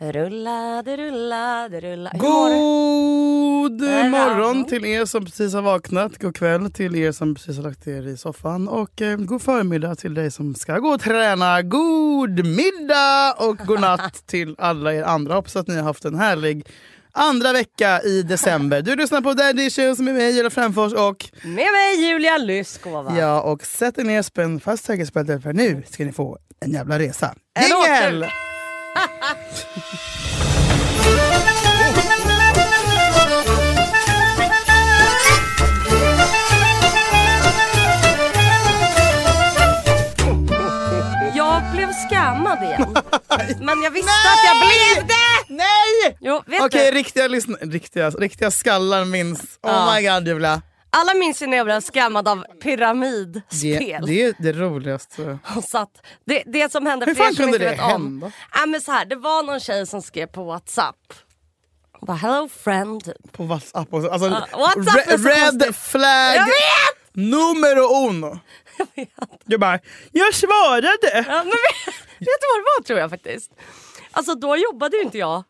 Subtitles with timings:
[0.00, 2.10] Rulla, det rulla, det rulla.
[2.10, 3.86] Hur mår du?
[3.86, 6.18] God morgon till er som precis har vaknat.
[6.18, 8.68] God kväll till er som precis har lagt er i soffan.
[8.68, 11.62] Och eh, god förmiddag till dig som ska gå och träna.
[11.62, 15.34] God middag och god natt till alla er andra.
[15.34, 16.66] Hoppas att ni har haft en härlig
[17.12, 18.82] andra vecka i december.
[18.82, 23.18] Du lyssnar på Daddy Issues med mig, Julia Fränfors och Med mig Julia Lyskova.
[23.18, 26.98] Ja, och sätt er ner, spänn fast säkerhetsbältet för nu ska ni få en jävla
[26.98, 27.34] resa.
[27.54, 28.26] En Jingel!
[41.34, 42.96] Jag blev scammad igen.
[43.60, 45.54] Men jag visste att jag blev det!
[45.54, 46.16] Nej!
[46.20, 46.96] Jo, vet Okej, du?
[46.98, 47.28] riktiga,
[47.60, 49.40] riktiga, riktiga skallar minns.
[49.40, 49.94] Oh Ja.
[49.94, 50.62] my god Julia.
[50.96, 54.06] Alla minns ju när jag blev scammad av Det, pyramidspel.
[54.06, 55.38] det är det roligaste.
[55.56, 55.90] Och satt,
[56.24, 57.86] det, det som hände, Hur för fan kunde det vet om.
[57.90, 58.32] hända?
[58.54, 60.96] Ja, men så här, det var någon tjej som skrev på Whatsapp.
[61.92, 63.04] Hon bara hello friend.
[63.04, 63.32] typ.
[63.32, 64.08] På WhatsApp också.
[64.08, 65.76] Alltså, Ja, WhatsApp så red konstigt.
[65.76, 67.14] flag Jag vet!
[67.16, 68.38] numero uno.
[69.44, 69.78] Jag bara,
[70.12, 70.98] jag svarade.
[71.12, 73.50] Ja, men vet, vet du vad det var tror jag faktiskt?
[74.12, 75.42] Alltså då jobbade ju inte jag.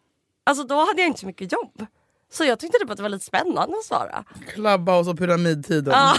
[0.46, 1.86] Alltså då hade jag inte så mycket jobb.
[2.32, 4.24] Så jag tyckte typ att det var lite spännande att svara.
[4.54, 5.92] Clubhouse och pyramidtiden.
[5.96, 6.14] Ja.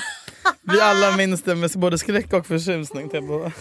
[0.61, 3.09] Vi alla minns det med både skräck och förtjusning.
[3.09, 3.30] Typ.
[3.30, 3.52] Och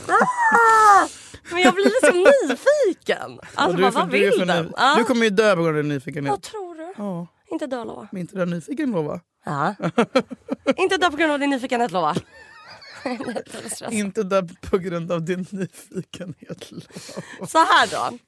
[1.51, 3.41] Men jag blir liksom nyfiken.
[3.55, 4.73] Alltså du, bara, för, vad du, vill för den?
[4.77, 4.95] Ja.
[4.99, 6.31] du kommer ju dö på grund av din nyfikenhet.
[6.31, 6.95] Vad tror du?
[6.97, 8.09] Ja, Inte dö lova.
[8.13, 9.21] men inte du är nyfiken lova.
[9.45, 9.75] Ja.
[10.77, 12.15] inte dö på grund av din nyfikenhet lova.
[13.91, 16.73] Inte dö på grund av din nyfikenhet.
[17.49, 18.19] Så här då.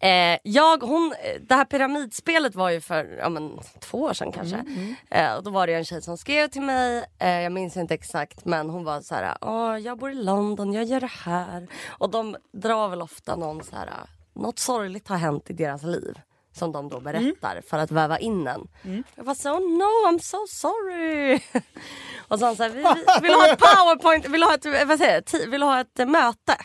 [0.00, 4.64] Eh, jag, hon, det här pyramidspelet var ju för ja, men, två år sedan kanske.
[5.10, 7.94] Eh, och då var det en tjej som skrev till mig, eh, jag minns inte
[7.94, 11.68] exakt men hon var så här, Åh, jag bor i London, jag gör det här.
[11.88, 13.90] Och de drar väl ofta någon så här,
[14.34, 16.14] något sorgligt har hänt i deras liv.
[16.58, 18.68] Som de då berättar för att väva in en.
[19.14, 21.40] Jag var så oh no I'm so sorry.
[22.28, 22.76] och så han så här, vi,
[23.22, 26.06] vi, vill ha ett powerpoint, vill ha ett, vad säger jag, vill ha ett eh,
[26.06, 26.56] möte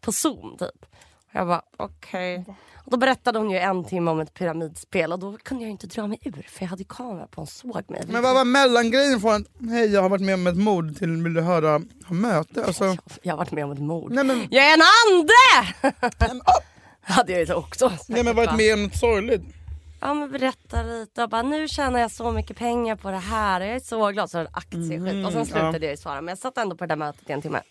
[0.00, 0.86] på zoom typ.
[1.32, 2.44] Jag bara okej.
[2.88, 5.86] Och Då berättade hon ju en timme om ett pyramidspel och då kunde jag inte
[5.86, 8.04] dra mig ur för jag hade kamera på och såg mig.
[8.08, 11.34] Men vad var mellangrejen från hej jag har varit med om ett mord till vill
[11.34, 12.64] du höra möte?
[12.64, 14.12] Alltså, Jag har varit med om ett mord.
[14.12, 16.54] nej men, Jag är en ande!
[17.12, 18.56] hade jag ju också nej men varit va?
[18.56, 19.42] med om något sorgligt.
[20.00, 23.60] Ja men berätta lite och bara nu tjänar jag så mycket pengar på det här
[23.60, 24.30] jag är så glad.
[24.30, 26.84] Så var det aktieskit och sen slutade jag ju svara men jag satt ändå på
[26.84, 27.62] det där mötet i en timme.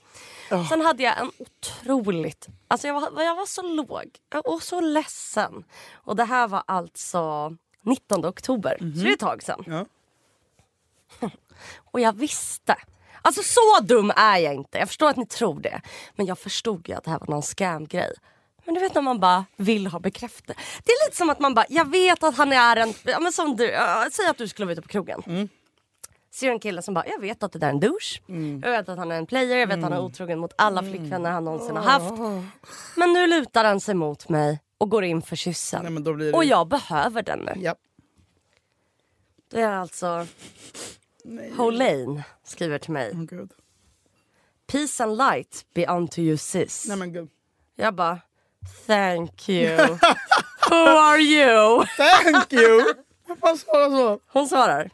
[0.70, 5.64] Sen hade jag en otroligt, alltså jag var, jag var så låg och så ledsen.
[5.94, 9.64] Och det här var alltså 19 oktober, så det är ett tag sedan.
[9.68, 9.86] Ja.
[11.92, 12.76] Och jag visste.
[13.22, 14.78] Alltså så dum är jag inte.
[14.78, 15.82] Jag förstår att ni tror det.
[16.16, 18.14] Men jag förstod ju att det här var någon scam-grej.
[18.68, 20.62] Men du vet när man bara vill ha bekräftelse.
[20.84, 23.32] Det är lite som att man bara, jag vet att han är en, ja, men
[23.32, 25.50] som du, ja, säg att du skulle vara ute på krogen.
[26.32, 28.22] Ser en kille som bara, jag vet att det där är en douche.
[28.62, 30.82] Jag vet att han är en player, jag vet att han är otrogen mot alla
[30.82, 32.14] flickvänner han någonsin har haft.
[32.96, 35.84] Men nu lutar han sig mot mig och går in för kyssen.
[35.84, 36.38] Nej, men då blir det...
[36.38, 37.54] Och jag behöver den nu.
[37.56, 37.76] Ja.
[39.52, 40.28] Det är alltså
[41.58, 43.12] Holane skriver till mig.
[43.14, 43.52] Gud.
[44.72, 46.86] Peace and light be unto you sis.
[46.88, 47.30] Nej men gud.
[47.76, 48.20] Jag bara,
[48.66, 50.00] thank you.
[50.70, 51.86] Who are you?
[51.98, 52.94] Thank you!
[53.28, 54.20] Vad fan svarar så?
[54.28, 54.90] Hon svarar,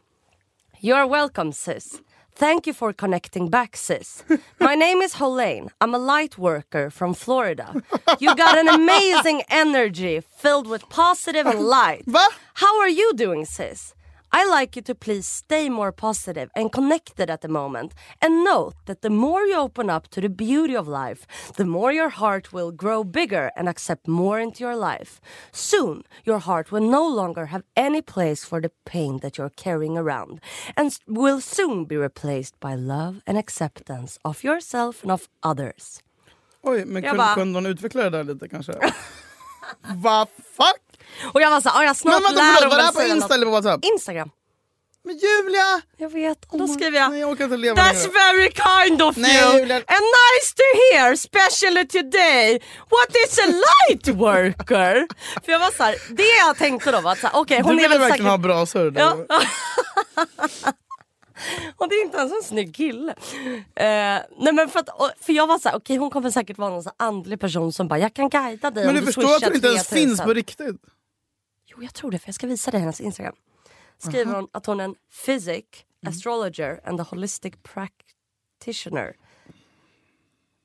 [0.80, 2.02] you are welcome sis.
[2.36, 4.24] Thank you for connecting back sis.
[4.60, 5.70] My name is Holane.
[5.82, 7.76] I'm a light worker from Florida.
[8.20, 12.04] You got an amazing energy filled with positive and light.
[12.08, 12.28] Va?
[12.56, 13.93] How are you doing sis?
[14.34, 17.94] I like you to please stay more positive and connected at the moment.
[18.22, 21.92] And note that the more you open up to the beauty of life, the more
[21.94, 25.22] your heart will grow bigger and accept more into your life.
[25.52, 29.98] Soon, your heart will no longer have any place for the pain that you're carrying
[29.98, 30.40] around
[30.76, 36.02] and will soon be replaced by love and acceptance of yourself and of others.
[36.64, 38.74] Oj, men Jag kunde, bara- kunde hon utveckla det där lite kanske?
[39.96, 40.93] Vad fuck?
[41.34, 43.02] Och jag var såhär, "Ah, jag snart Men vadå, lär förlåt, var det här på
[43.04, 43.86] Insta något." eller på Whatsapp?
[43.86, 44.30] Instagram.
[45.06, 45.82] Men Julia!
[45.98, 46.38] Jag vet.
[46.52, 48.10] Och då skriver jag Nej, jag orkar inte leva That's längre.
[48.34, 49.76] very kind of Nej, you Julia.
[49.76, 49.86] and
[50.20, 50.64] nice to
[50.94, 52.60] hear, especially today.
[52.90, 55.08] What is a light worker?
[55.46, 57.76] För jag var så här, det jag tänkte då var att okej Du hon är
[57.76, 58.28] ville väl verkligen säkert...
[58.30, 58.94] ha bra surr.
[58.98, 59.18] Ja.
[61.94, 63.12] det är inte ens en snygg kille.
[63.76, 63.86] Eh,
[64.38, 66.92] nej men för, att, för jag var såhär, okej hon kommer säkert vara någon så
[66.98, 69.68] andlig person som bara, jag kan guida dig Men du du förstår att hon inte
[69.68, 70.76] ens 3000." finns på riktigt?
[71.66, 73.36] Jo jag tror det för jag ska visa dig hennes Instagram.
[73.98, 74.96] Skriver hon att hon är en
[75.26, 75.66] physic,
[76.06, 79.14] astrologer and a holistic practitioner.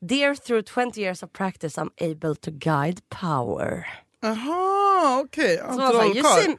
[0.01, 3.85] Dear through 20 years of practice I'm able to guide power.
[4.21, 5.57] Jaha, okej.
[5.57, 6.57] Så jag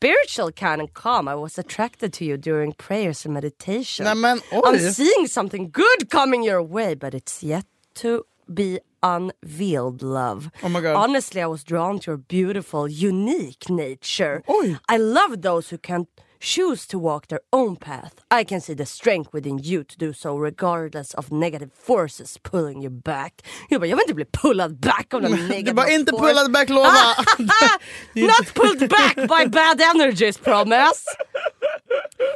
[0.00, 0.30] sa, you Trollkarl.
[0.30, 1.28] seem spiritual kind and calm.
[1.28, 4.04] I was attracted to you during prayers and meditation.
[4.04, 7.64] Nej men I'm seeing something good coming your way but it's yet
[7.94, 10.50] to be unveiled love.
[10.62, 10.96] Oh my God.
[10.96, 14.42] Honestly I was drawn to your beautiful unique nature.
[14.48, 14.78] Oj.
[14.88, 16.06] I love those who can
[16.40, 18.20] choose to walk their own path.
[18.30, 22.82] I can see the strength within you to do so regardless of negative forces pulling
[22.82, 23.42] you back.
[23.70, 26.52] Jag bara, jag vill inte bli pullad back av någon negative Du bara inte pullad
[26.52, 26.88] back lova.
[26.88, 27.24] Ah!
[28.14, 31.04] Not pulled back by bad energies, promise.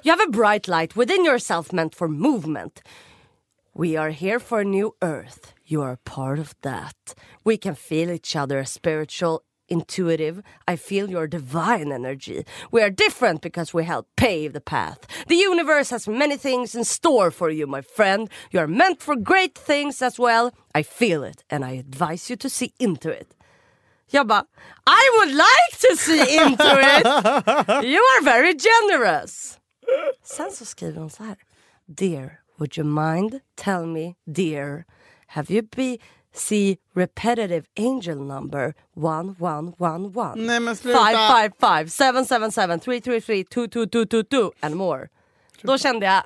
[0.02, 2.82] You have a bright light within yourself meant for movement.
[3.74, 5.54] We are here for a new earth.
[5.64, 7.14] You are part of that.
[7.44, 10.42] We can feel each other as spiritual, intuitive.
[10.72, 12.44] I feel your divine energy.
[12.70, 14.98] We are different because we help pave the path.
[15.28, 18.28] The universe has many things in store for you, my friend.
[18.52, 20.52] You are meant for great things as well.
[20.74, 23.34] I feel it and I advise you to see into it.
[24.12, 24.44] Jag bara,
[24.86, 27.84] I would like to see into it!
[27.92, 29.58] You are very generous!
[30.22, 31.36] Sen så skriver hon så här.
[31.86, 34.84] Dear, would you mind tell me, dear,
[35.26, 35.98] have you be
[36.32, 40.34] see repetitive angel number 1111?
[40.36, 40.98] Nej men sluta.
[40.98, 45.08] 555 777 333 22222 and more.
[45.62, 46.22] Då kände jag,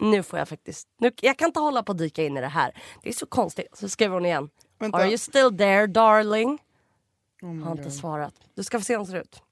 [0.00, 2.46] nu får jag faktiskt, nu, jag kan inte hålla på att dyka in i det
[2.46, 2.82] här.
[3.02, 3.66] Det är så konstigt.
[3.72, 4.50] Så skriver hon igen.
[4.78, 4.98] Vänta.
[4.98, 6.58] Are you still there darling?
[7.42, 8.34] Oh har inte svarat.
[8.54, 9.42] Du ska få se hur hon ser ut.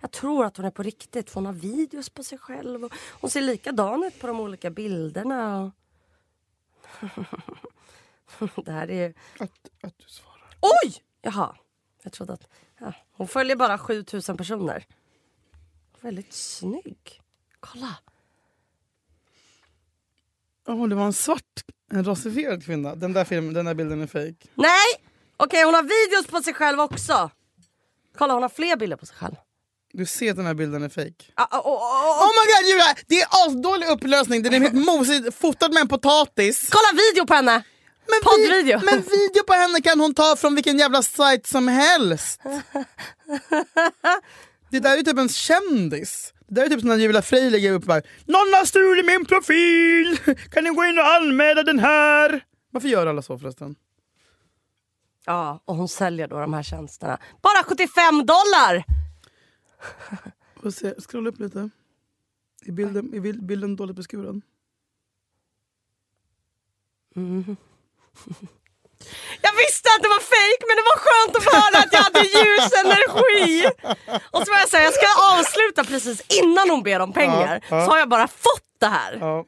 [0.00, 2.88] Jag tror att hon är på riktigt för hon har videos på sig själv.
[3.20, 5.72] Hon ser likadan ut på de olika bilderna.
[8.64, 9.14] Det här är.
[9.38, 9.50] Att,
[9.82, 10.56] att du svarar.
[10.60, 11.02] Oj!
[11.22, 11.56] Jaha.
[12.02, 12.48] Jag trodde att...
[12.78, 12.92] Ja.
[13.12, 14.86] Hon följer bara 7000 personer.
[16.00, 17.20] Väldigt snygg.
[17.60, 17.96] Kolla.
[20.66, 21.60] Oh, det var en svart,
[21.92, 22.94] en rasifierad kvinna.
[22.94, 24.48] Den där, filmen, den där bilden är fake.
[24.54, 25.10] Nej!
[25.36, 27.30] Okej, hon har videos på sig själv också.
[28.18, 29.34] Kolla, hon har fler bilder på sig själv.
[29.92, 30.90] Du ser att den här bilden är.
[31.34, 32.24] Ah, ah, oh, oh, oh.
[32.24, 32.94] Oh my god Julia!
[33.06, 36.68] Det är asdålig upplösning, den är helt mosig, fotad med en potatis.
[36.70, 37.62] Kolla video på henne!
[38.06, 38.80] Men, vi- Poddvideo.
[38.84, 42.40] men video på henne kan hon ta från vilken jävla sajt som helst.
[44.70, 46.32] Det där är ju typ en kändis.
[46.48, 49.24] Det där är typ som när Julia Frey lägger upp bara Någon har stulit min
[49.26, 50.18] profil!
[50.50, 52.44] Kan ni gå in och anmäla den här?
[52.70, 53.76] Varför gör alla så förresten?
[55.26, 57.18] Ja, och hon säljer då de här tjänsterna.
[57.42, 58.84] Bara 75 dollar!
[60.62, 61.70] Får se, scrolla upp lite.
[62.66, 64.42] Är bilden, är bil- bilden dåligt beskuren?
[69.42, 72.00] Jag visste att det var fake men det var skönt att få höra att jag
[72.00, 73.66] hade ljus energi.
[74.30, 75.06] Och så var jag säga, jag ska
[75.38, 77.60] avsluta precis innan hon ber om pengar.
[77.70, 77.84] Ja, ja.
[77.84, 79.16] Så har jag bara fått det här.
[79.20, 79.44] Ja.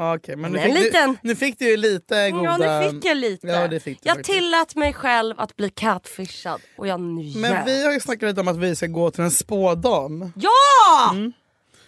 [0.00, 2.44] Okej, men nu Men fick, liten- du, nu fick du ju lite goda...
[2.44, 3.46] Ja, nu fick jag lite.
[3.46, 4.38] Ja, det fick du jag faktiskt.
[4.38, 7.36] tillät mig själv att bli catfishad och jag njöt.
[7.36, 10.32] Men vi har ju snackat lite om att vi ska gå till en spådam.
[10.36, 11.14] Ja!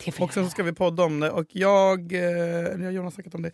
[0.04, 1.30] Vill Och sen så ska vi podda om det.
[1.30, 3.50] Och jag, eh, eller jag och Jonas har snackat om det.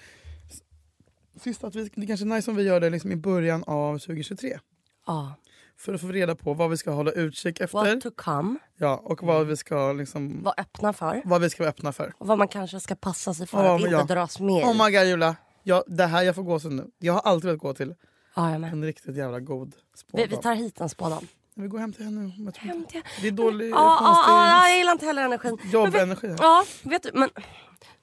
[1.37, 3.65] S- Sist att vi, det kanske är nice om vi gör det liksom i början
[3.67, 4.59] av 2023.
[5.07, 5.35] Ja.
[5.78, 7.78] För att få reda på vad vi ska hålla utkik efter.
[7.78, 8.59] What to come.
[8.76, 11.23] Ja, och vad vi ska liksom, Var öppna för.
[11.25, 12.12] vad vi ska vara öppna för.
[12.19, 14.05] Och vad man kanske ska passa sig för Ja, att inte ja.
[14.05, 14.64] dras med.
[14.64, 16.90] Oh my god Julia, ja, det här jag får gå så nu.
[16.99, 17.95] Jag har alltid velat gå till
[18.37, 20.26] Ja, jag en riktigt jävla god Vi, spådam.
[20.31, 21.26] vi tar hit en spådam.
[21.55, 22.33] Vi går hem till henne.
[22.38, 25.23] Jag tror Hem till- Det är dålig, Ja, ja, konstig ja, jag gillar inte heller
[25.25, 25.59] energin.
[25.73, 26.37] Jobbenergi.
[26.38, 27.28] Ja, vet du, men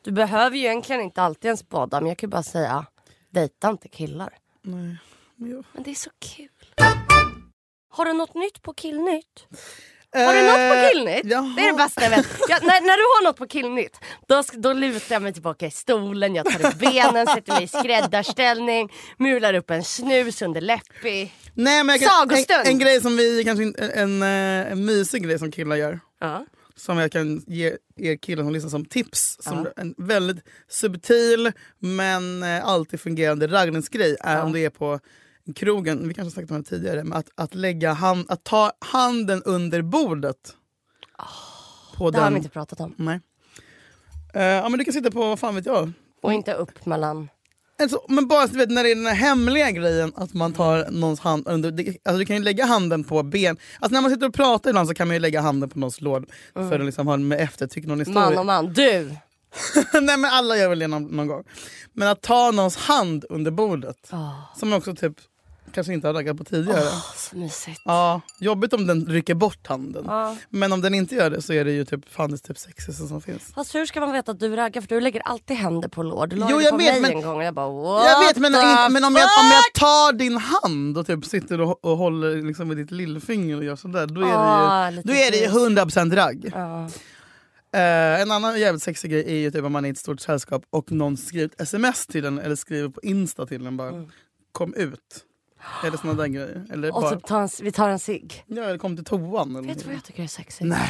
[0.03, 2.07] du behöver ju egentligen inte alltid en spådam.
[2.07, 2.85] Jag kan bara säga,
[3.33, 4.33] dejta inte killar.
[4.61, 4.97] Nej.
[5.37, 5.65] Jag...
[5.73, 6.47] Men det är så kul.
[7.89, 9.47] Har du något nytt på Killnytt?
[10.15, 11.21] Har du något på Eh, Killnytt?
[11.31, 11.53] jaha.
[11.57, 12.27] Det är det bästa jag vet.
[12.49, 13.97] Jag, när, när du har något på Killnytt,
[14.27, 17.67] då, då lutar jag mig tillbaka i stolen, jag tar upp benen, sätter mig i
[17.67, 21.31] skräddarställning, mular upp en snus under läppi.
[21.53, 24.23] Nej, men jag kan, en, en grej som vi, kanske en, en,
[24.71, 25.99] en mysig grej som killar gör.
[26.19, 26.45] Ja.
[26.75, 29.37] Som jag kan ge er killar som lyssnar som tips.
[29.39, 34.99] Som En väldigt subtil men eh, alltid fungerande raggningsgrej är om det är på
[35.55, 38.71] krogen, vi kanske har snackat om det tidigare, men att, att, lägga hand, att ta
[38.79, 40.55] handen under bordet.
[41.97, 42.33] på Det har den.
[42.33, 42.95] vi inte pratat om.
[42.97, 43.19] Nej.
[44.33, 45.91] Eh, ja, men du kan sitta på, vad fan vet jag.
[46.21, 47.29] Och inte upp mellan...
[47.83, 51.19] Alltså, men bara vet, när det är den här hemliga grejen att man tar någons
[51.19, 51.69] hand under...
[52.05, 53.57] Alltså, du kan ju lägga handen på ben.
[53.79, 56.01] Alltså, när man sitter och pratar ibland så kan man ju lägga handen på någons
[56.01, 58.29] lår för att liksom ha med eftertryck någon historia.
[58.29, 58.73] Man och man.
[58.73, 59.15] Du!
[60.01, 61.43] Nej men alla gör väl det någon, någon gång.
[61.93, 65.13] Men att ta någons hand under bordet, Oh, som också typ
[65.71, 66.81] kanske inte har raggat på tidigare.
[67.15, 67.81] så mysigt.
[67.85, 70.03] Ja, jobbigt om den rycker bort handen.
[70.07, 70.37] Ja.
[70.49, 73.07] Men om den inte gör det så är det ju typ fan det typ sexigaste
[73.07, 73.53] som finns.
[73.55, 74.81] Fast hur ska man veta att du raggar?
[74.81, 76.27] För du lägger alltid händer på lår.
[76.27, 78.27] Du la Jo, jag på vet, mig men- en gång och jag bara what Jag
[78.27, 81.85] vet men, in, men om, jag, om jag tar din hand och typ sitter och,
[81.85, 85.07] och håller liksom med ditt lillfinger och gör sådär, då är Ah, det ju, lite
[85.07, 85.53] då är det ju gris.
[85.55, 86.51] 100% ragg.
[86.55, 86.89] Ja.
[87.75, 90.19] Eh, en annan jävligt sexig grej är ju typ om man är i ett stort
[90.19, 93.89] sällskap och någon skriver ett sms till en eller skriver på Insta till en bara
[93.89, 94.09] Mm.
[94.51, 94.99] kom ut.
[95.83, 96.65] Eller såna där grejer.
[96.69, 98.43] Eller Och bara, typ ta en, vi tar en cigg.
[98.47, 99.55] ja, eller kom till toan.
[99.55, 100.69] Eller Vet du vad jag tycker är sexigt?
[100.69, 100.89] Nej,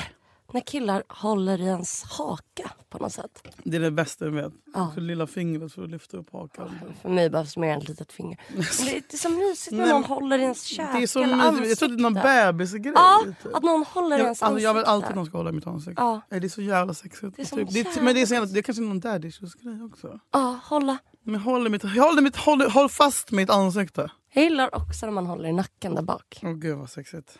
[0.53, 3.47] När killar håller i ens haka på något sätt.
[3.63, 4.53] det är det bästa jag vet.
[4.73, 4.91] Ja.
[4.95, 6.79] Så lilla fingret för att lyfta upp hakan.
[7.01, 8.39] För mig behövs mer än ett litet finger.
[8.53, 11.23] Men det, är- så mysigt när Nej, någon håller i ens käke Det är så
[11.23, 11.69] eller mysigt.
[11.69, 12.53] Jag tror det är någon ansikte.
[12.53, 12.93] bebisgrej.
[12.95, 13.55] Ja, typ.
[13.55, 14.63] att någon håller i ens alltså, ansikte.
[14.63, 16.01] jag vill alltid att någon ska hålla i mitt ansikte.
[16.01, 16.21] Ja.
[16.29, 17.35] Nej, Det är så jävla sexigt.
[17.35, 17.71] Det är typ.
[17.71, 20.19] jävla men det är, så jävla, det är kanske någon daddy grej också.
[20.31, 20.97] Ja, hålla.
[21.25, 24.11] Men håll, i mitt, håll, i mitt, håll, håll fast mitt ansikte.
[24.33, 26.39] Jag gillar också när man håller i nacken där bak.
[26.43, 27.37] Åh gud vad sexigt.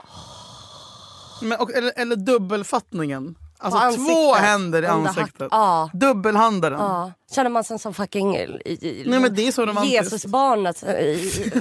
[1.41, 3.35] Men, och, eller, eller dubbelfattningen.
[3.57, 4.01] Alltså På två
[4.33, 4.45] ansiktet.
[4.49, 5.47] händer i ansiktet.
[5.51, 5.89] Ja.
[5.93, 6.79] Dubbelhandaren.
[6.79, 7.11] Ja.
[7.35, 9.93] Känner man sig som fucking i, i, Nej men det är så romantiskt.
[10.03, 11.51] Jesusbarnet i,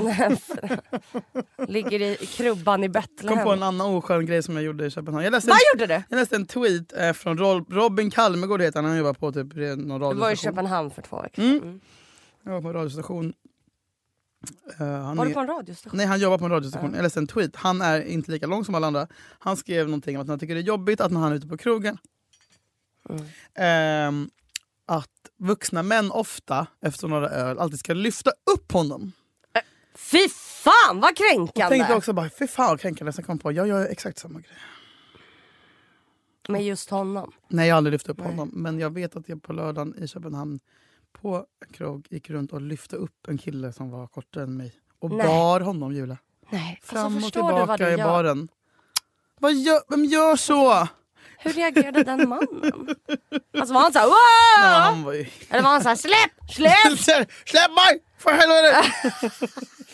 [1.73, 3.45] ligger i krubban i Jag kom Betlehem.
[3.45, 5.25] på en annan oskön grej som jag gjorde i Köpenhamn.
[5.25, 6.03] Jag läste, Vad en, gjorde du?
[6.09, 9.55] jag läste en tweet eh, från Rob, Robin Kalmegård heter han, han jobbar på typ
[9.55, 10.37] någon Du var i radiostation.
[10.37, 11.57] Köpenhamn för två veckor Mm.
[11.63, 11.81] mm.
[12.45, 13.33] Jag var på en radiostation.
[14.81, 15.97] Eh, han Var är- du på en radiostation?
[15.97, 16.95] Nej han jobbar på en radiostation.
[16.95, 17.57] Jag läste en tweet.
[17.57, 19.07] Han är inte lika lång som alla andra.
[19.39, 21.47] Han skrev någonting om att han tycker det är jobbigt att när han är ute
[21.47, 21.99] på krogen
[23.11, 23.25] Mm.
[23.55, 24.31] ehm,
[24.87, 25.09] att
[25.39, 29.13] vuxna män ofta efter några öl alltid ska lyfta upp honom.
[29.95, 31.77] Fy fan vad Jag kränkande!
[31.77, 33.13] tänkte också bara fy fan vad kränkande.
[33.13, 34.59] Sen kom jag på jag gör exakt samma grej.
[36.49, 37.33] Med just honom.
[37.49, 38.27] Nej jag har aldrig lyft upp Nej.
[38.27, 38.51] honom.
[38.53, 40.61] Men jag vet att jag på lördagen i Köpenhamn
[41.13, 44.73] på en krog gick runt och lyfte upp en kille som var kortare än mig.
[44.99, 45.27] Och Nej.
[45.27, 46.19] bar honom Julia.
[46.51, 48.05] Nej, Fram alltså, och tillbaka i gör?
[48.05, 48.49] baren.
[49.41, 50.89] Vad gör, vem gör så?
[51.39, 52.95] Hur reagerade den mannen?
[53.59, 54.81] Alltså var han såhär Nej, wow!
[54.83, 55.27] han var ju...
[55.51, 56.99] Eller var han såhär släpp, släpp!
[57.47, 58.03] Släpp mig!
[58.19, 58.93] För helvete!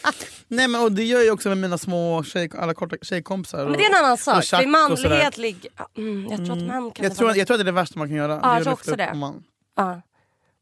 [0.48, 3.64] Nej men och det gör jag också med mina små tjej, alla korta tjejkompisar.
[3.64, 4.44] Men det är en annan sak.
[4.44, 5.70] För manlighet ligger...
[5.96, 7.64] Mm, jag tror att män kan jag, det tror, vara- jag tror att det är
[7.64, 8.32] det värsta man kan göra.
[8.32, 9.14] jag det är att tror också det.
[9.14, 9.44] man.
[9.76, 10.02] Ja.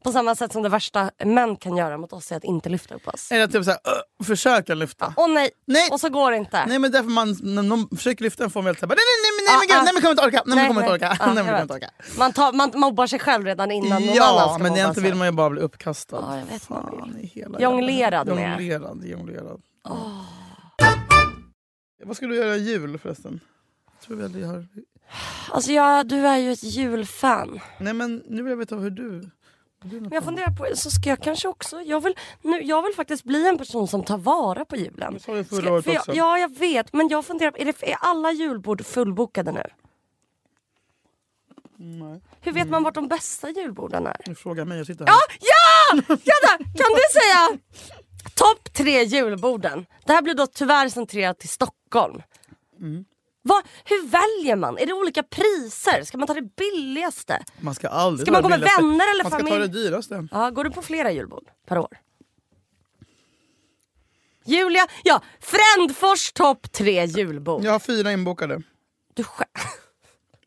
[0.03, 2.95] På samma sätt som det värsta män kan göra mot oss är att inte lyfta
[2.95, 3.31] upp oss.
[3.31, 3.79] Eller typ såhär,
[4.19, 5.13] uh, försöka lyfta.
[5.17, 5.49] Åh nej!
[5.65, 5.89] Nej!
[5.91, 6.65] Och så går det inte.
[6.65, 9.31] Nej men därför man, när någon försöker lyfta en får man helt såhär, nej nej
[9.37, 9.83] nej, nej, Ah, men gud, ah.
[9.83, 11.17] nej men kommer inte orka, nej men kommer inte orka.
[11.19, 11.89] Ja, Nej, men kommer inte orka.
[12.17, 15.03] Man, tar, man mobbar sig själv redan innan någon annan ska men mobba sig.
[15.03, 16.17] vill man ju bara bli uppkastad.
[16.21, 17.45] Ja, jag vet vad man vill.
[17.59, 18.51] Jonglerad med.
[18.51, 19.61] Jonglerad, jonglerad.
[22.03, 23.39] Vad ska du göra i jul förresten?
[23.99, 24.65] Jag tror väl jag har...
[25.51, 27.59] Alltså jag, du är ju ett julfan.
[27.79, 29.29] Nej men nu vill jag veta hur du...
[29.81, 33.23] Men jag funderar på, så ska jag kanske också, jag vill, nu, jag vill faktiskt
[33.23, 35.13] bli en person som tar vara på julen.
[35.13, 36.13] Det sa du förra året också.
[36.13, 39.63] Ja jag vet, men jag funderar på, är, det, är alla julbord fullbokade nu?
[41.79, 44.17] Nej, Hur vet man vart de bästa julborden är?
[44.25, 45.13] du frågar mig, jag sitter här.
[45.13, 45.19] Ja!
[45.41, 46.01] Ja!
[46.07, 47.59] Vänta, kan du säga
[48.33, 49.85] topp tre julborden?
[50.05, 52.21] Det här blir då tyvärr centrerat till Stockholm.
[52.79, 53.05] Mm.
[53.47, 54.77] Vad, hur väljer man?
[54.77, 56.03] Är det olika priser?
[56.03, 57.43] Ska man ta det billigaste?
[57.59, 58.81] Man ska aldrig Ska man gå med billigaste.
[58.81, 59.67] vänner eller Man ska ta familj?
[59.67, 60.27] det dyraste.
[60.31, 61.97] Ja, går du på flera julbord per år?
[64.45, 67.63] Julia, ja, Frändfors topp tre julbord.
[67.63, 68.61] Jag har fyra inbokade.
[69.13, 69.49] Du själv.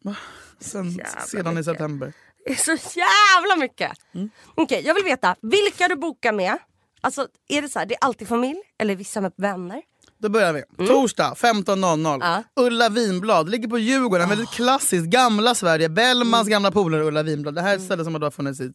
[0.61, 1.65] Sen, Jävla sedan i mycket.
[1.65, 2.13] september.
[2.45, 3.93] Det är så jävla mycket.
[4.15, 4.31] Mm.
[4.55, 6.59] Okej, jag vill veta, vilka du bokar med?
[7.01, 9.83] Alltså, är det så här, det är alltid familj eller vissa med vänner?
[10.21, 10.87] Då börjar vi.
[10.87, 12.15] Torsdag 15.00.
[12.15, 12.21] Mm.
[12.21, 12.43] Ja.
[12.57, 14.29] Ulla Vinblad ligger på Djurgården.
[14.29, 15.07] Väldigt klassiskt.
[15.07, 15.89] Gamla Sverige.
[15.89, 16.51] Bellmans Mm.
[16.51, 17.55] gamla polare Ulla Vinblad.
[17.55, 18.73] Det här är ett ställe som har då funnits i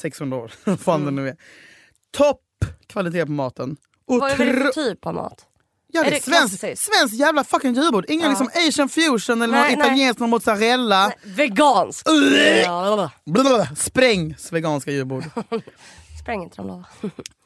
[0.00, 0.48] 600 år.
[0.76, 1.16] Fan Mm.
[1.16, 1.36] det nu är.
[2.16, 2.40] Topp
[2.86, 3.76] kvalitet på maten.
[4.06, 5.44] Vad är det Otro- för typ av mat?
[5.92, 8.04] Ja, det Är är det svensk, svensk jävla fucking julbord.
[8.08, 8.28] Ingen Ja.
[8.28, 9.86] liksom asian fusion eller Nej, någon nej.
[9.88, 11.12] italiensk någon mozzarella.
[11.24, 12.06] Vegansk.
[12.64, 13.68] Ja, Blablabla.
[13.76, 15.24] Sprängs veganska julbord.
[16.22, 16.84] Spräng inte de lova.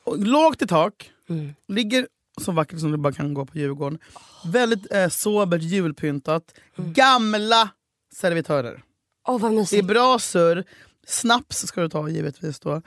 [0.04, 1.10] Och Lågt i tak.
[1.28, 1.54] Mm.
[1.68, 2.06] Ligger
[2.40, 3.98] så vackert som det bara kan gå på Djurgården.
[4.44, 6.54] Väldigt eh, sobert julpyntat.
[6.78, 6.92] Mm.
[6.92, 7.68] Gamla
[8.14, 8.82] servitörer.
[9.28, 10.64] Åh vad Det är bra surr.
[11.06, 12.82] Snaps ska du ta givetvis då.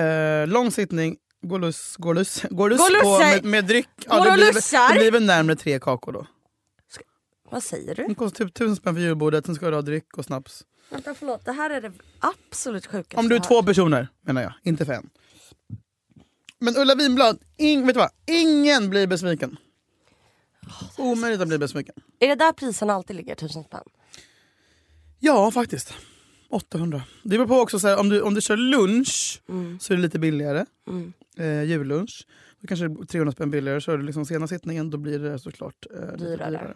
[0.00, 1.16] Eh, lång sittning.
[1.42, 3.02] Gålus, gålus, gålus Gålusar.
[3.02, 3.88] på med, med dryck.
[4.06, 6.26] Går det, blir, det blir väl närmare tre kakor då.
[7.50, 8.06] Vad säger du?
[8.08, 10.64] Det kostar typ tusen spänn för julbordet, sen ska du ha dryck och snaps.
[10.90, 14.52] Vänta förlåt, det här är det absolut sjukaste Om du är två personer menar jag,
[14.62, 15.10] inte för en.
[16.58, 18.10] Men Ulla Vinblad, ing, vet du vad?
[18.26, 19.56] ingen blir besviken.
[20.98, 21.94] Omöjligt att bli besviken.
[22.18, 23.84] Är det där priserna alltid ligger, tusen spänn?
[25.18, 25.94] Ja, faktiskt.
[26.50, 27.02] 800.
[27.22, 29.78] Det beror på också, så här, om, du, om du kör lunch Mm.
[29.80, 30.64] så är det lite billigare.
[30.88, 31.12] Mm.
[31.38, 32.26] Eh, jullunch.
[32.60, 33.80] Då kanske det är 300 spänn billigare.
[33.80, 36.50] Kör du liksom sena sittningen då blir det såklart eh, lite Dyrare.
[36.50, 36.74] dyrare.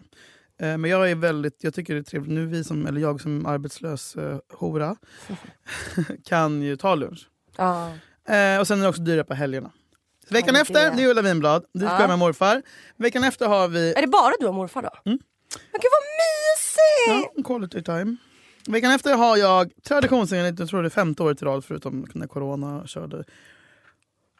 [0.57, 2.31] Eh, men jag är väldigt, jag tycker det är trevligt.
[2.33, 4.95] Nu vi som, eller jag som arbetslös eh, hora
[6.25, 7.29] kan ju ta lunch.
[7.57, 7.93] Ja.
[8.29, 9.71] Eh, och sen är det också dyrare på helgerna.
[10.27, 11.61] Så veckan det- efter, det är Ulla Vinblad.
[11.73, 11.99] Dit Ja.
[12.01, 12.61] jag med morfar.
[12.97, 14.89] Veckan efter har vi Är det bara du och morfar då?
[15.05, 15.19] Mm.
[15.71, 17.31] Men gud vad mysigt!
[17.37, 18.15] ja, quality time.
[18.67, 22.27] Veckan efter har jag traditionsenligt, jag tror det är femte året i rad förutom när
[22.27, 23.23] corona körde,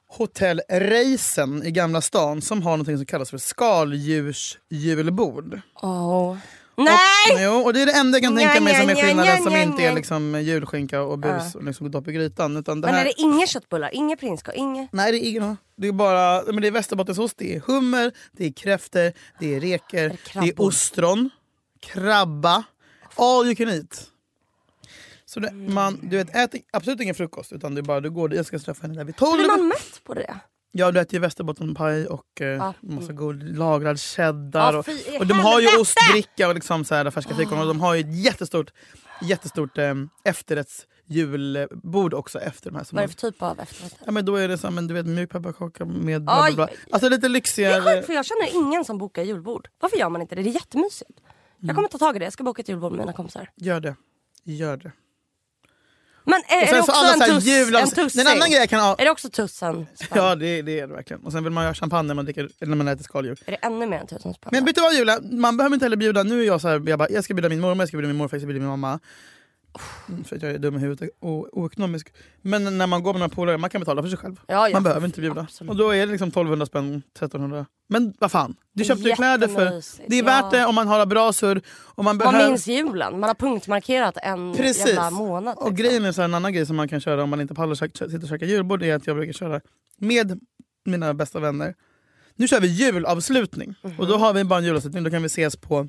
[0.08, 5.60] Hotell Reisen i Gamla stan som har något som kallas för skaldjursjulbord.
[5.82, 6.38] Åh.
[6.84, 7.44] Nej!
[7.44, 9.84] Jo, och det är det enda jag kan tänka mig som är skillnaden som inte
[9.84, 12.58] är liksom julskinka och bus och liksom dopp i grytan.
[12.58, 14.90] Utan det Men här, är det inga köttbullar, inga prinskorv, inget?
[14.94, 15.58] Nej, det är ingen.
[15.76, 19.60] Det är bara men det är västerbottensost, det är hummer, det är kräftor, det är
[19.60, 21.30] reker, det det är ostron,
[21.80, 22.64] krabba,
[23.16, 24.08] all you can eat.
[25.26, 28.34] Så det, man, du vet, ät absolut ingen frukost utan det är bara du går
[28.36, 29.38] jag ska träffa henne där vid tolv.
[29.38, 30.36] Blir man mätt på det?
[30.72, 34.78] Ja, du äter ju västerbottenpaj och eh, massa god lagrad cheddar.
[34.78, 37.82] Och, fy och de har ju ostbricka och liksom så här, färska fikon och de
[37.82, 38.74] har ju ett jättestort,
[39.22, 42.86] jättestort eh, efterrättsjulbord också efter de här.
[42.92, 43.96] Vad är de, det för typ av efterrätt?
[44.06, 46.70] ja, men då är det som en du vet, mjuk pepparkaka med bla, bla, bla.
[46.92, 47.96] Alltså lite Det är lyxigare.
[47.96, 49.68] sjukt för jag känner ingen som bokar julbord.
[49.80, 50.42] Varför gör man inte det?
[50.44, 51.20] Det är jättemysigt.
[51.60, 53.50] Jag kommer ta tag i det, jag ska boka ett julbord med mina kompisar.
[53.56, 53.96] Gör det.
[54.44, 54.92] Gör det.
[56.24, 58.22] Men är, är det så också en, tuss, en tussing?
[58.22, 58.96] En annan grej kan ha.
[58.96, 59.88] Är det också tussen?
[60.16, 61.24] Ja det, det är det verkligen.
[61.24, 63.40] Och sen vill man göra champagne när man, dricker, när man äter skaldjur.
[63.46, 64.50] Är det ännu mer än tusen spänn?
[64.52, 66.24] Men vet du vad Julia, man behöver inte heller bjuda.
[66.24, 68.08] Nu är jag så här, jag, bara, jag ska bjuda min mormor, jag ska bjuda
[68.08, 69.00] min morfar, jag ska bjuda min mamma.
[70.10, 72.14] Mm, För att jag är dum i huvudet och oekonomisk.
[72.42, 74.42] Men när man går med några polare, man kan betala för sig själv.
[74.48, 74.74] ja, ja.
[74.74, 75.42] Man behöver inte bjuda.
[75.42, 75.72] Absolut.
[75.72, 77.66] Och då är det liksom 1200 spänn, 1300.
[77.90, 79.82] Men vad fan, du köpte ju kläder för...
[80.10, 81.62] Det är värt det om man har bra surr.
[81.68, 82.50] Och man Man behöver...
[82.50, 84.88] minns julen, man har punktmarkerat en Precis.
[84.88, 85.58] jävla månad.
[85.58, 87.54] Och grejen är så här, en annan grej som man kan köra om man inte
[87.54, 89.62] pallar sitta och käka julbord är att jag brukar köra
[89.98, 90.40] med
[90.86, 91.76] mina bästa vänner.
[92.36, 93.76] Nu kör vi julavslutning.
[93.98, 95.88] Och då har vi bara en julavslutning, då kan vi ses på...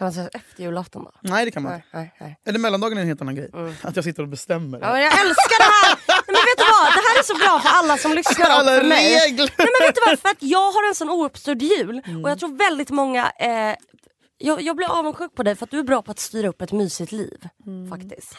[0.00, 1.12] Kan man säga efter julafton då?
[1.20, 2.38] Nej det kan man Nej, nej, nej.
[2.46, 3.50] Eller mellandagen är en helt annan grej.
[3.82, 4.78] Att jag sitter och bestämmer.
[4.80, 5.98] Ja, men jag älskar det här!
[6.08, 6.86] Nej, men vet du vad?
[6.86, 9.14] Det här är så bra för alla som lyssnar och Alla för mig.
[9.14, 9.54] regler!
[9.58, 10.18] Nej, men vet du vad?
[10.18, 12.24] För att jag har en sån ouppstyrd jul Mm.
[12.24, 13.76] och jag tror väldigt många eh,
[14.38, 16.62] jag, jag blir avundsjuk på dig för att du är bra på att styra upp
[16.62, 17.48] ett mysigt liv.
[17.66, 17.90] Mm.
[17.90, 18.36] Faktiskt.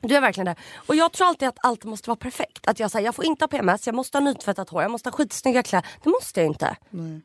[0.00, 0.56] Du är verkligen det.
[0.86, 2.66] Och jag tror alltid att allt måste vara perfekt.
[2.68, 5.08] Att jag säger jag får inte ha PMS, jag måste ha nytvättat hår, jag måste
[5.08, 5.88] ha skitsnygga kläder.
[6.04, 6.76] Det måste jag inte.
[6.90, 7.20] Nej.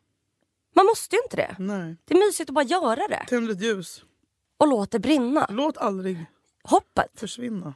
[0.77, 1.55] Man måste ju inte det.
[1.59, 1.95] Nej.
[2.05, 3.25] Det är mysigt att bara göra det.
[3.27, 4.03] Tänd ett ljus.
[4.57, 5.45] Och låt det brinna.
[5.49, 6.25] Låt aldrig
[6.63, 7.19] Hoppet.
[7.19, 7.73] försvinna.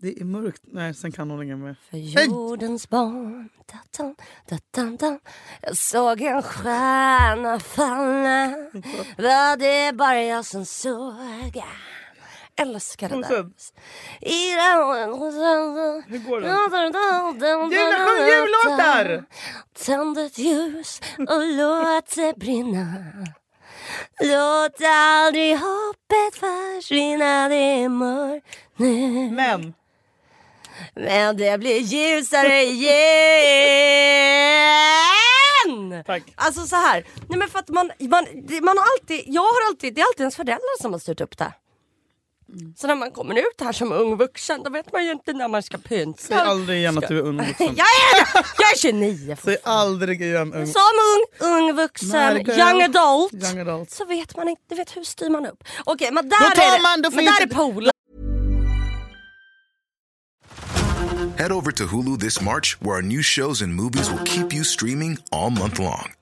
[0.00, 0.62] Det är mörkt.
[0.66, 1.76] Nej, sen kan hon inget mer.
[1.90, 4.14] För jordens barn da, da,
[4.48, 5.18] da, da, da.
[5.62, 8.46] Jag såg en stjärna falla
[9.18, 11.62] Var det bara jag som såg
[12.56, 13.28] Älskar det där.
[16.08, 16.50] Hur går den?
[17.72, 19.24] Julia, sjung jullåtar!
[19.84, 22.86] Tänd ett ljus och låt det brinna
[24.20, 29.74] Låt aldrig hoppet försvinna, det är mörkt nu Men!
[30.94, 32.84] men det blir ljusare igen!
[36.06, 36.22] Tack.
[36.34, 37.04] Alltså så här.
[37.28, 38.26] Nej men för att man, man,
[38.62, 41.38] man har alltid, jag har alltid, det är alltid ens föräldrar som har styrt upp
[41.38, 41.52] det.
[42.54, 42.74] Mm.
[42.76, 45.48] Så när man kommer ut här som ung vuxen då vet man ju inte när
[45.48, 46.22] man ska pynta.
[46.22, 47.66] Säg aldrig igen att du är ung vuxen.
[47.76, 48.44] Jag är det!
[48.58, 50.66] Jag är 29 Säg aldrig igen ung.
[50.66, 50.80] Som
[51.40, 53.32] ung, ung vuxen, young adult.
[53.34, 53.90] Young adult.
[53.90, 55.64] Så vet man inte, du vet hur styr man upp?
[55.84, 57.90] Okej men där Då tar är det, man- då men där är poolen.
[61.38, 64.64] Head over to Hulu this March, where our new shows and movies will keep you
[64.64, 66.12] streaming all month long.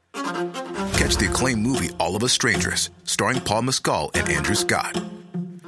[0.96, 4.98] Catch the acclaimed movie All of Us Strangers, starring Paul Mescal and Andrew Scott.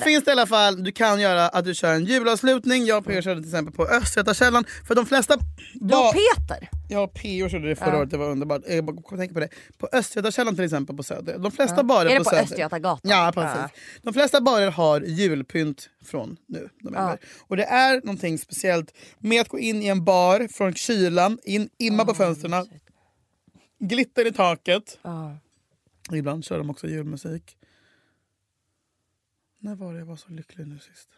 [0.00, 2.84] Finns det i alla fall du kan göra att du kör en julavslutning.
[2.84, 3.22] Jag och P.O.
[3.22, 4.64] körde till exempel på Östgötakällan.
[4.88, 5.36] För de flesta...
[5.74, 6.68] Du och Peter?
[6.88, 7.48] Ja, P.O.
[7.48, 8.62] körde det förra året, det var underbart.
[8.66, 9.48] Jag tänker på det.
[9.78, 11.38] På Östgötakällan till exempel på Söder.
[11.38, 12.42] De flesta barer Är det på på Söder.
[12.42, 13.10] Östgötagatan?
[13.10, 13.80] Ja, precis.
[14.02, 17.18] De flesta barer har julpynt från nu, november.
[17.40, 21.68] Och det är någonting speciellt med att gå in i en bar från kylan, in,
[21.78, 22.66] imma på fönstren,
[23.78, 24.98] glitter i taket.
[25.02, 25.36] Ja.
[26.12, 27.56] Ibland kör de också julmusik.
[29.66, 31.08] När var det jag var så lycklig nu sist?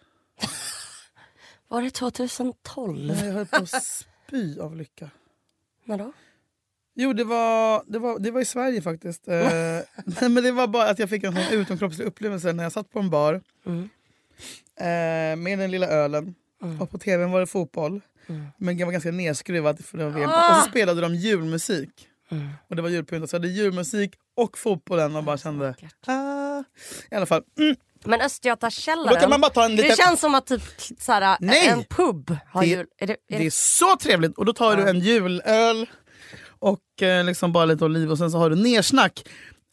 [1.69, 2.99] Var det 2012?
[3.07, 5.11] Nej, jag höll på att spy av lycka.
[5.85, 6.13] När då?
[6.95, 9.29] Jo, det var, det var, det var i Sverige faktiskt.
[9.29, 9.41] Eh,
[10.05, 12.91] nej, men det var bara att jag fick en sån utomkroppslig upplevelse när jag satt
[12.91, 13.83] på en bar Mm.
[14.77, 16.35] eh, med den lilla ölen.
[16.81, 18.01] Och på tvn var det fotboll.
[18.57, 20.31] Men det var ganska nedskruvat för det var VM.
[20.31, 22.09] Och så spelade de julmusik.
[22.69, 23.31] Och det var julpynt.
[23.31, 25.75] Så jag hade julmusik och fotbollen och bara kände...
[26.07, 26.63] Ah.
[27.11, 27.43] I alla fall.
[28.05, 29.91] Men Då Östgötakällaren, kan man bara ta en liten...
[29.91, 30.63] det känns som att typ
[31.01, 31.69] såhär, Nej!
[31.69, 32.87] en pub har Det- jul...
[32.99, 34.39] Är det, är Det det, är så trevligt!
[34.39, 35.87] Och då tar du en julöl
[36.61, 39.23] och eh, liksom bara lite oliv och sen så har du nersnack.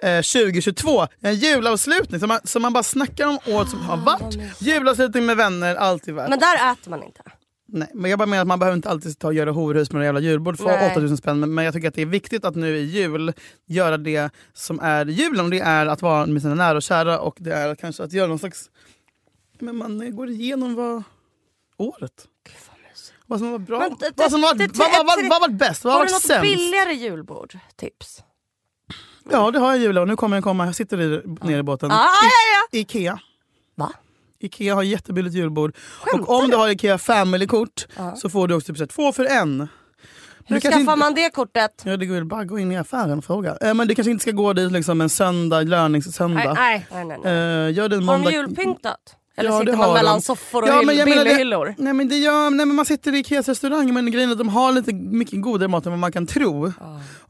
[0.04, 4.62] Eh, 2022, en julavslutning som man, som man bara snackar om året som har varit.
[4.62, 6.30] Julavslutning med vänner, alltid värt.
[6.30, 7.22] men där äter man inte.
[7.68, 9.96] Nej, men jag bara menar att man behöver inte alltid ta och göra horhus med
[9.96, 10.92] några jävla julbord för Nej.
[10.92, 11.40] 8000 spänn.
[11.40, 13.34] Men, men jag tycker att det är viktigt att nu i jul
[13.66, 15.46] göra det som är julen.
[15.46, 18.14] Och det är att vara med sina nära och kära och det är kanske att
[18.14, 18.70] göra någon slags...
[19.60, 21.04] Men man går igenom vad
[21.78, 22.28] året.
[23.28, 23.80] Vad som var bra.
[23.80, 25.84] Men det- vad som var, det- det- vad, vad, vad, vad var bäst?
[25.84, 26.42] Vad Har var du något sämst?
[26.42, 27.58] billigare julbord?
[27.76, 28.24] Tips?
[29.30, 30.66] Ja det har jag jul och nu kommer den komma.
[30.66, 31.92] Jag sitter i, nere i båten.
[31.92, 32.30] Ah, ja,
[32.72, 32.78] ja.
[32.78, 33.20] I, Ikea.
[33.76, 33.92] Va?
[34.46, 35.76] Ikea har jättebilligt julbord.
[36.02, 36.58] Skämtar och om du?
[36.58, 39.68] har Ikea Family-kort så får du också typ så två för en.
[40.48, 41.82] Hur skaffar inte- man det kortet?
[41.86, 43.58] Ja, det går ju bara att gå in i affären och fråga.
[43.62, 46.54] Eh, men du kanske inte ska gå dit liksom en söndag, Nej, lörningssöndag.
[46.54, 47.06] nej, nej.
[47.06, 47.32] nej, nej.
[47.68, 48.30] Eh, gör det en Har måndag...
[48.32, 48.98] de julpyntat?
[49.38, 50.22] Eller Ja, sitter man mellan de.
[50.22, 51.76] soffor och Ja, hyll- men menar det- billighyllor?
[51.78, 54.38] Nej men, det gör, nej men man sitter i Ikeas restaurang men grejen är att
[54.38, 56.74] de har lite mycket godare mat än vad man kan tro.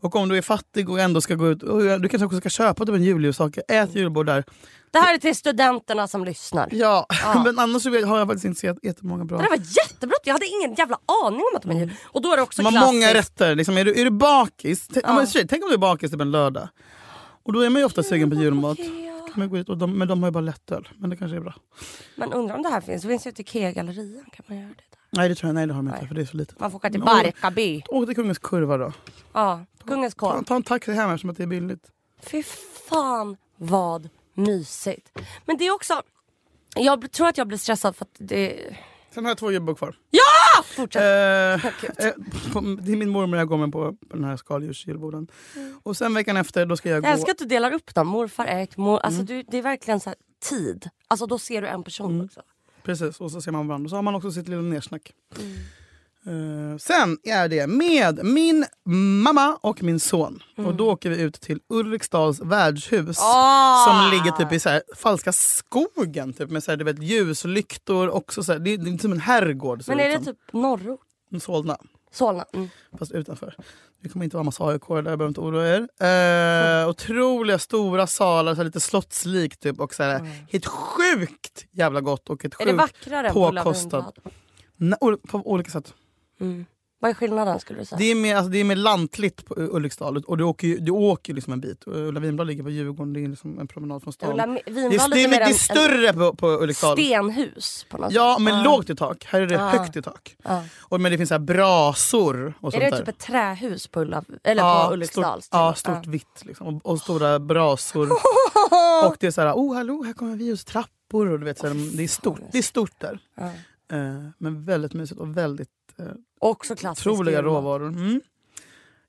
[0.02, 2.50] Och om du är fattig och ändå ska gå ut, och du kanske också ska
[2.50, 4.44] köpa typ en julljusstake, ät julbord där.
[4.96, 6.70] Det här är till studenterna som lyssnar.
[6.72, 7.06] Ja,
[7.46, 9.38] men annars har jag faktiskt inte sett jättemånga bra.
[9.38, 11.94] Det där var jättebra, jag hade ingen jävla aning om att de är jul.
[12.06, 13.32] Och då är det också De har många klassiskt.
[13.42, 13.56] rätter.
[13.56, 15.14] Liksom, är, du, är du bakis, t- ja.
[15.14, 16.68] men, shit, tänk om du är bakis typ en lördag.
[17.44, 18.78] Och då är man ju ofta sugen på julmat.
[18.78, 20.88] Kan man gå ut och de, men de har ju bara lättöl.
[20.98, 21.54] Men det kanske är bra.
[22.16, 24.26] Men undrar om det här finns, det finns ju till Ikea-gallerian.
[24.34, 25.00] Kan man göra det där?
[25.10, 26.08] Nej det tror jag nej, det har de inte Nej.
[26.08, 26.60] för det är så litet.
[26.60, 27.82] Man får åka till Barkarby.
[27.90, 28.94] Åk till Kungens Kurva då.
[29.34, 30.44] Ja, Kungens Ta, K.
[30.48, 31.84] ta en taxi hem eftersom att det är billigt.
[32.22, 32.44] Fy
[32.90, 35.10] fan vad mysigt.
[35.46, 36.02] Men det är också,
[36.76, 38.76] jag tror att jag blir stressad för att det...
[39.14, 39.96] Sen har jag två julbord kvar.
[40.12, 40.64] Ja!
[40.64, 41.02] Fortsätt.
[41.02, 41.66] Eh,
[42.06, 42.14] eh,
[42.54, 45.28] på, det är min mormor jag går med på, på den här skaldjursjulborden.
[45.84, 47.10] Och sen veckan efter då ska jag Jag gå...
[47.10, 48.08] älskar att du delar upp dem.
[48.08, 49.00] Morfar, Erik, mor...
[49.00, 49.26] Alltså Mm.
[49.26, 50.18] du, det är verkligen så här,
[50.50, 50.90] tid.
[51.08, 52.42] Alltså då ser du en person också.
[52.84, 53.90] Precis, och så ser man varandra.
[53.90, 55.14] Så har man också sitt lilla nersnack.
[56.28, 56.72] Mm.
[56.72, 58.66] Eh, sen är det med min
[59.24, 60.44] mamma och min son.
[60.58, 60.70] Mm.
[60.70, 63.18] Och då åker vi ut till Ulriksdals värdshus.
[63.22, 63.86] Ah!
[63.88, 68.10] Som ligger typ i så här, falska skogen typ, med så här, du vet, ljuslyktor.
[68.10, 69.84] Också så här, det, är, det är som en herrgård.
[69.88, 70.34] Men är det ut som.
[70.34, 71.00] typ norrort?
[71.42, 71.78] Solna,
[72.12, 72.46] Solna?
[72.54, 72.70] Mm.
[73.00, 73.56] fast utanför.
[74.02, 75.88] Det kommer inte vara massa AIK där, behöver inte oroa er.
[76.84, 79.80] Eh, otroliga stora salar, så lite slottslikt typ.
[79.80, 80.20] Och så här,
[80.52, 82.80] Helt sjukt jävla gott och ett Mm.
[82.80, 84.16] Sjukt på påkostat.
[85.02, 85.94] Ol- på olika sätt.
[86.42, 86.66] Mm.
[87.00, 88.00] Vad är skillnaden skulle du säga?
[88.00, 90.92] Det är mer, alltså, det är mer lantligt på Ulriksdal och du åker ju du
[90.92, 91.84] åker liksom en bit.
[91.86, 94.32] Ulla Winblad ligger på Djurgården, det är liksom en promenad från stan.
[94.32, 96.98] Ulla det, är, det, är, det är en- större på, på en Ulriksdal.
[96.98, 98.44] stenhus på något Ja, sätt.
[98.44, 98.64] men Ah.
[98.64, 99.26] lågt i tak.
[99.26, 99.70] Här är det Ah.
[99.70, 100.36] högt i tak.
[100.44, 100.62] Ah.
[100.82, 102.98] Och, men det finns så här brasor och Är sånt det där.
[102.98, 105.42] typ ett trähus på, Ulla, eller Ja, på Ulriksdal?
[105.42, 106.42] Stort, ja, stort vitt.
[106.46, 106.68] Liksom.
[106.68, 108.10] Och, och stora brasor.
[109.08, 111.30] och det är så här, oh hallå, här kommer vi hos trappor.
[111.32, 113.20] Och du vet, så här, det, är stort, det är stort där.
[113.36, 113.46] Ja.
[113.98, 116.06] Eh, men väldigt mysigt och väldigt eh,
[116.40, 117.08] Också klassiskt.
[117.08, 117.88] otroliga råvaror.
[117.88, 118.22] Mm.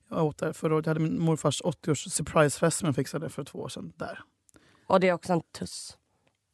[0.09, 0.85] Jag åt där förra året.
[0.85, 3.93] Jag hade min morfars 80-års surprisefest som jag fixade för två år sedan.
[3.95, 4.21] Där.
[4.87, 5.97] Och det är också en tuss.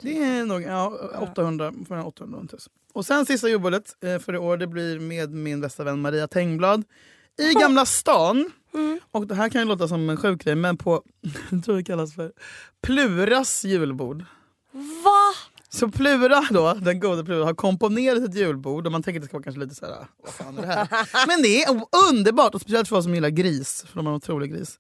[0.01, 2.69] Det är nog ja, 800, för en 800 och en tuss.
[2.93, 6.27] Och sen sista julbordet eh, för i år det blir med min bästa vän Maria
[6.27, 6.83] Tengblad
[7.37, 8.51] i Gamla stan.
[9.11, 11.03] Och det här kan ju låta som en sjuk grej men på,
[11.51, 12.31] jag tror det kallas för
[12.81, 14.25] Pluras julbord.
[15.03, 15.33] Va?
[15.73, 19.27] Så Plura då, den gode Plura, har komponerat ett julbord och man tänker att det
[19.27, 20.87] ska vara kanske lite såhär, vad fan är det här?
[21.27, 21.69] Men det är
[22.11, 24.79] underbart och speciellt för oss som gillar gris, för de har en otrolig gris.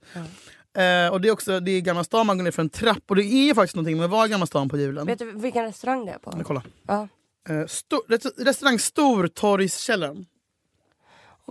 [0.77, 3.03] Eh, och det är också det är Gamla stan man går ner för en trapp.
[3.07, 5.05] Och det är ju faktiskt någonting med att vara i Gamla stan på julen.
[5.07, 6.31] Vet du vilken restaurang det är på?
[6.35, 6.63] Men kolla.
[6.87, 7.07] Ja.
[7.49, 10.25] Eh, stor, res- restaurang Stortorgskällaren.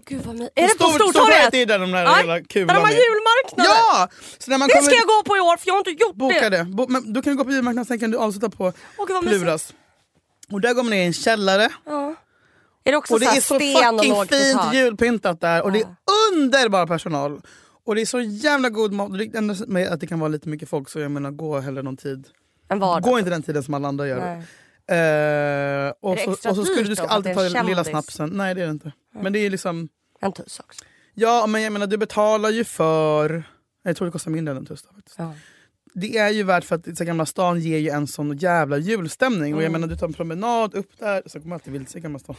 [0.06, 1.50] Gud vad my- Är det på Stor- Stortorget?
[1.52, 3.70] Det är där de där Ja, hela Där de har julmarknader?
[3.70, 4.08] Ja!
[4.38, 6.04] Så när man Det kommer, ska jag gå på i år för jag har inte
[6.04, 6.56] gjort Boka det.
[6.58, 6.64] det.
[6.64, 9.20] Bo, men då kan du gå på julmarknaden sen kan du avsluta på Åh.
[9.22, 9.74] Pluras.
[10.52, 11.68] Och där går man ner i en källare.
[11.84, 12.14] Ja.
[12.84, 15.62] Är det också Och det så här är så fucking fint julpyntat där.
[15.62, 15.94] Och det är Ja.
[16.32, 17.40] underbar personal.
[17.86, 19.18] Och det är så jävla god mat.
[19.18, 21.82] Det enda med att det kan vara lite mycket folk så jag menar gå hellre
[21.82, 22.28] någon tid.
[23.02, 24.20] Gå inte den tiden som alla andra gör.
[24.20, 24.42] Nej.
[24.86, 28.30] Eh, och, så, och så skulle du ska alltid ta en den lilla snapsen.
[28.32, 28.92] Nej det är det inte.
[29.14, 29.88] Men det är liksom...
[30.20, 30.84] En tuss också.
[31.14, 33.42] Ja men jag menar du betalar ju för...
[33.82, 34.84] Jag tror det kostar mindre än en tuss.
[35.18, 35.34] Ja.
[35.94, 39.54] Det är ju värt för att så Gamla stan ger ju en sån jävla julstämning.
[39.54, 39.72] Och jag Mm.
[39.80, 42.36] menar du tar en promenad upp där, så kommer man alltid vilse i Gamla stan.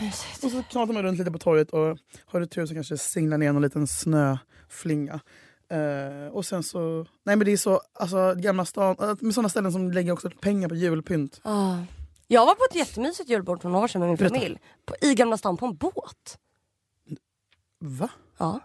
[0.00, 0.44] Mysigt.
[0.44, 3.38] Och så knatar man runt lite på torget och har du tur så kanske singlar
[3.38, 5.20] ner någon liten snöflinga.
[5.72, 9.48] Eh, och sen så, nej men det är så, alltså Gamla stan, eh, med sådana
[9.48, 11.40] ställen som lägger också pengar på julpynt.
[11.44, 11.78] Ja.
[12.26, 14.34] Jag var på ett jättemysigt julbord för några år sedan med min Berätta.
[14.34, 14.58] familj.
[14.84, 16.38] På, I Gamla stan på en båt.
[17.78, 18.08] Va?
[18.38, 18.60] Ja.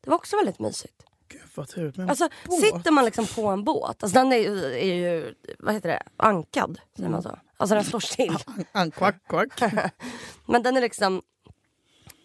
[0.00, 1.02] Det var också väldigt mysigt.
[1.28, 1.96] Gud vad.
[1.96, 2.60] Men Alltså båt?
[2.60, 6.02] sitter man liksom på en båt, alltså den är, ju- är ju, vad heter det,
[6.16, 6.80] ankad.
[6.96, 7.38] Säger man så?
[7.56, 8.30] Alltså den står still.
[8.46, 9.60] An, an, kvack, kvack.
[10.46, 11.22] Men den är liksom,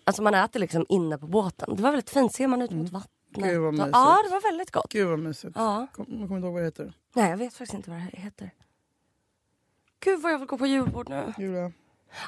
[0.05, 1.75] alltså man äter liksom inne på båten.
[1.75, 3.37] Det var väldigt fint, ser man ut mot vattnet.
[3.37, 3.49] Mm.
[3.49, 3.89] Gud, vad mysigt.
[3.93, 4.91] ja det var väldigt gott.
[4.93, 5.53] Gud vad mysigt.
[5.55, 5.87] Ja.
[5.93, 6.93] Kom, jag kommer inte ihåg vad det heter.
[7.13, 8.51] Nej jag vet faktiskt inte vad det heter.
[9.99, 11.33] Gud vad jag vill gå på julbord nu.
[11.37, 11.71] Julia.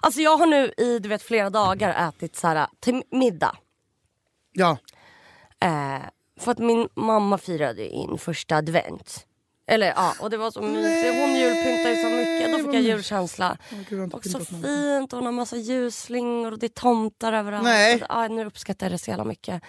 [0.01, 3.57] Alltså jag har nu i du vet, flera dagar ätit så här, till middag.
[4.51, 4.77] Ja,
[5.59, 6.01] Eh,
[6.39, 9.27] för att min mamma firade in första advent.
[9.69, 11.15] Eller ja, och det var så mysigt.
[11.21, 12.51] Hon julpyntade ju så mycket.
[12.51, 13.57] Då fick jag julkänsla.
[14.11, 17.63] Och så fint och hon har massa ljusslingor och det är tomtar överallt.
[17.63, 18.03] Nej.
[18.09, 19.63] Ja, nu uppskattar jag det så jävla mycket.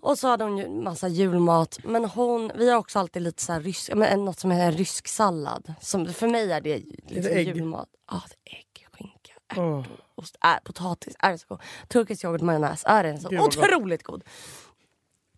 [0.00, 1.78] Och så hade hon ju massa julmat.
[1.84, 5.08] Men hon, vi har också alltid lite så här rysk, men något som är rysk
[5.08, 5.74] sallad.
[5.80, 7.46] Som, för mig är det liksom ägg?
[7.48, 7.88] julmat.
[8.10, 11.14] Ja, det är ägg, skinka, ärtor, ost, äh, potatis.
[11.18, 11.60] Är det så god?
[11.88, 12.82] Turkisk yoghurt majonnäs.
[12.86, 14.24] Är den så Gud, otroligt god.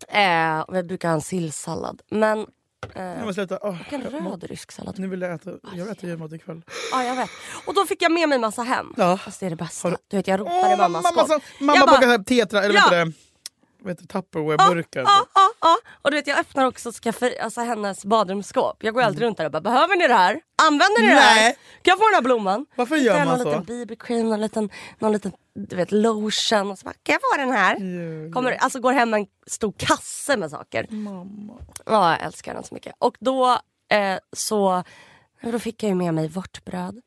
[0.07, 2.01] Eh, och vi brukar ha en sillsallad.
[2.09, 2.47] Men
[2.95, 3.71] Jag måste sluta.
[3.71, 4.99] Vilken jag må- röd rysk sallad.
[4.99, 6.61] nu vill jag äta, jag vill äta julmat ikväll.
[6.91, 7.29] Ja, jag vet.
[7.65, 8.93] Och då fick jag med mig massa hem.
[8.97, 9.17] Ja.
[9.17, 9.89] Fast det är det bästa.
[9.89, 9.97] Du...
[10.07, 12.89] du- vet jag ropade i mammas mamma, som, mamma bakar tetra, eller Ja.
[13.05, 13.15] vet?
[13.81, 14.13] Vad heter det?
[14.13, 15.01] Tupperware-burkar.
[15.01, 15.77] Ja, ja, ja.
[16.01, 18.83] Och du vet jag öppnar också skaffer, alltså hennes badrumsskåp.
[18.83, 20.39] Jag går alltid runt där och bara, behöver ni det här?
[20.61, 21.35] Använder ni det här?
[21.35, 21.57] Nej.
[21.81, 22.65] Kan jag få den här blomman?
[22.75, 23.59] Varför gör man någon så?
[23.59, 25.31] liten BB-cream, någon liten, någon liten
[25.67, 26.71] du vet, lotion.
[26.71, 27.77] Och så bara, kan jag få den här?
[27.79, 28.31] Ljuger.
[28.31, 30.87] Kommer, alltså går hem med en stor kasse med saker.
[30.89, 31.53] Mamma.
[31.85, 32.95] Ja, jag älskar den så mycket.
[32.97, 34.83] Och då eh, så
[35.41, 37.01] då fick jag ju med mig vörtbröd,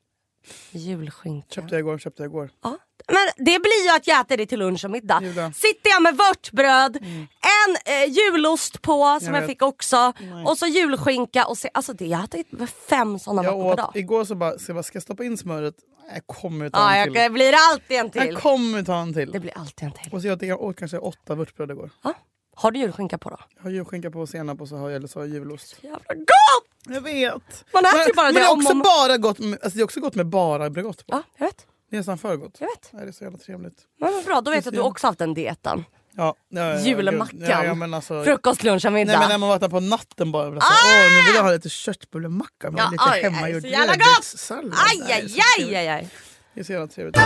[0.70, 1.54] julskinka.
[1.54, 2.50] Köpte jag igår, köpte jag igår.
[2.62, 2.78] Ja.
[3.08, 5.20] Men det blir ju att jag äter det till lunch och middag.
[5.22, 5.52] Julia.
[5.52, 10.12] Sitter jag med vörtbröd, en eh, julost på som Jag jag, fick också
[10.46, 11.46] och så julskinka.
[11.46, 12.48] Och se, alltså det, jag har ätit
[12.88, 13.92] fem sådana mackor åt, dag.
[13.94, 15.74] igår så bara, så jag bara, ska jag stoppa in smöret?
[16.14, 17.12] Jag kommer ta Ja, en till.
[17.14, 18.26] det blir alltid en till.
[18.26, 19.30] Jag kommer ta en till.
[19.32, 20.12] Det blir alltid en till.
[20.12, 21.90] Och så jag, jag åt kanske åtta vörtbröd igår.
[22.04, 22.14] Ja.
[22.54, 23.38] Har du julskinka på då?
[23.56, 25.76] Jag har julskinka på senap och så har jag, eller så har jag julost.
[25.80, 26.68] Jävla gott!
[26.94, 27.64] Jag vet!
[27.72, 29.82] Man äter ju bara men det det är också om- bara gott med, alltså det
[29.82, 31.16] är också gott med bara Bregott på.
[31.16, 31.66] Ja, jag vet.
[31.90, 32.56] Det är nästan för gott.
[32.60, 32.88] Jag vet.
[32.92, 33.78] Nej, det är så jävla trevligt.
[34.00, 35.84] Men bra, då vet jag att du också haft den dieten.
[36.16, 37.40] Ja, ja, Julmackan.
[37.40, 39.12] Ja, men alltså, Frukost, lunch och middag.
[39.12, 40.46] Nej men när man vaknar på natten bara.
[40.46, 44.74] Alltså, åh, nu vill jag ha lite köttbullemacka med Ja, lite oj, hemmagjord gräddsallad.
[44.90, 46.08] aj, aj, aj, aj, aj.
[46.54, 47.16] Det är så jävla trevligt.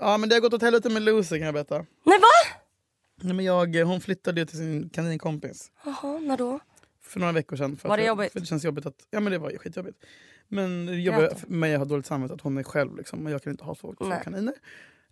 [0.00, 1.74] Ja men det har gått åt helvete med Lucy kan jag berätta.
[1.78, 2.58] Nej va?
[3.22, 6.60] Nej, men jag, hon flyttade ju till sin kaninkompis Jaha, när då?
[7.02, 7.76] för några veckor sedan.
[7.76, 8.32] För Var det jag- jobbigt?
[8.32, 9.98] För det känns jobbigt att, ja men det var ju skitjobbigt.
[10.48, 13.26] Men det jobbar Grät för mig att ha dåligt samvete att hon är själv liksom.
[13.26, 14.20] Och jag kan inte ha två Nej.
[14.24, 14.54] kaniner.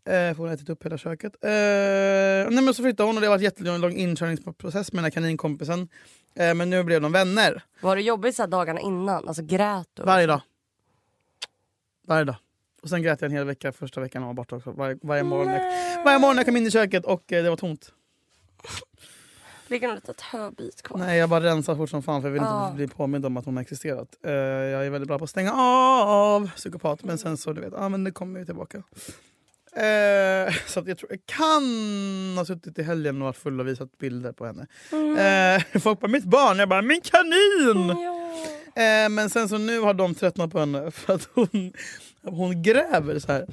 [0.08, 1.32] Eh, för hon har ätit upp hela köket.
[1.44, 5.04] Eh, nej men så flyttade hon och det har varit jättelång lång inkörningsprocess med den
[5.04, 5.88] här kaninkompisen.
[6.34, 7.62] Eh, men nu blev de vänner.
[7.80, 9.28] Var det jobbigt så här dagarna innan?
[9.28, 10.02] Alltså grät du?
[10.02, 10.40] Varje dag.
[12.06, 12.36] Varje dag.
[12.82, 14.70] Och sen grät jag en hel vecka första veckan hon var borta också.
[14.70, 17.56] Varje, varje, morgon, jag, varje morgon jag kom in i köket och eh, det var
[17.56, 17.92] tomt.
[19.66, 20.98] Ligger något litet höbit kvar?
[20.98, 22.64] Nej, jag bara rensar fort som fan för jag vill Ja.
[22.66, 24.08] inte bli påmind om att hon har existerat.
[24.24, 27.74] Eh, jag är väldigt bra på att stänga av psykopat men sen så du vet,
[27.74, 28.82] ah, men det kommer ju tillbaka.
[29.78, 31.64] Eh, så att jag tror jag kan
[32.36, 34.66] ha suttit i helgen och varit full och visat bilder på henne.
[35.20, 37.88] Eh, folk bara mitt barn, jag bara min kanin!
[37.88, 38.82] Ja.
[38.82, 41.72] Eh, men sen så nu har de tröttnat på henne för att hon,
[42.22, 43.46] hon gräver så här.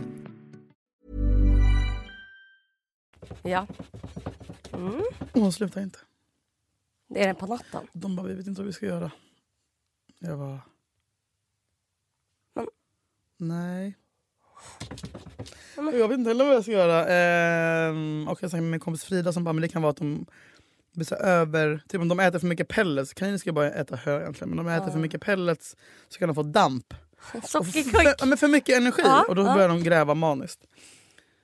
[3.43, 3.67] Ja,
[4.73, 5.03] mm.
[5.33, 5.99] Hon slutar inte.
[7.09, 7.87] det är den på natten.
[7.93, 9.11] De bara, vi vet inte vad vi ska göra.
[10.19, 10.61] Jag bara...
[13.39, 13.97] Nej.
[15.77, 17.07] Jag vet inte heller vad jag ska göra.
[17.07, 19.97] Ehm, och jag snackade med min kompis Frida som bara, men det kan vara att
[19.97, 20.27] de
[20.95, 21.83] blir så över...
[21.89, 24.67] Typ om de äter för mycket pellets, kaniner ska bara äta hö egentligen, men om
[24.67, 25.77] de äter för mycket pellets
[26.09, 26.95] så kan de få damp.
[28.19, 29.55] Ja, men för mycket energi Ja, och då ja.
[29.55, 30.61] börjar de gräva maniskt.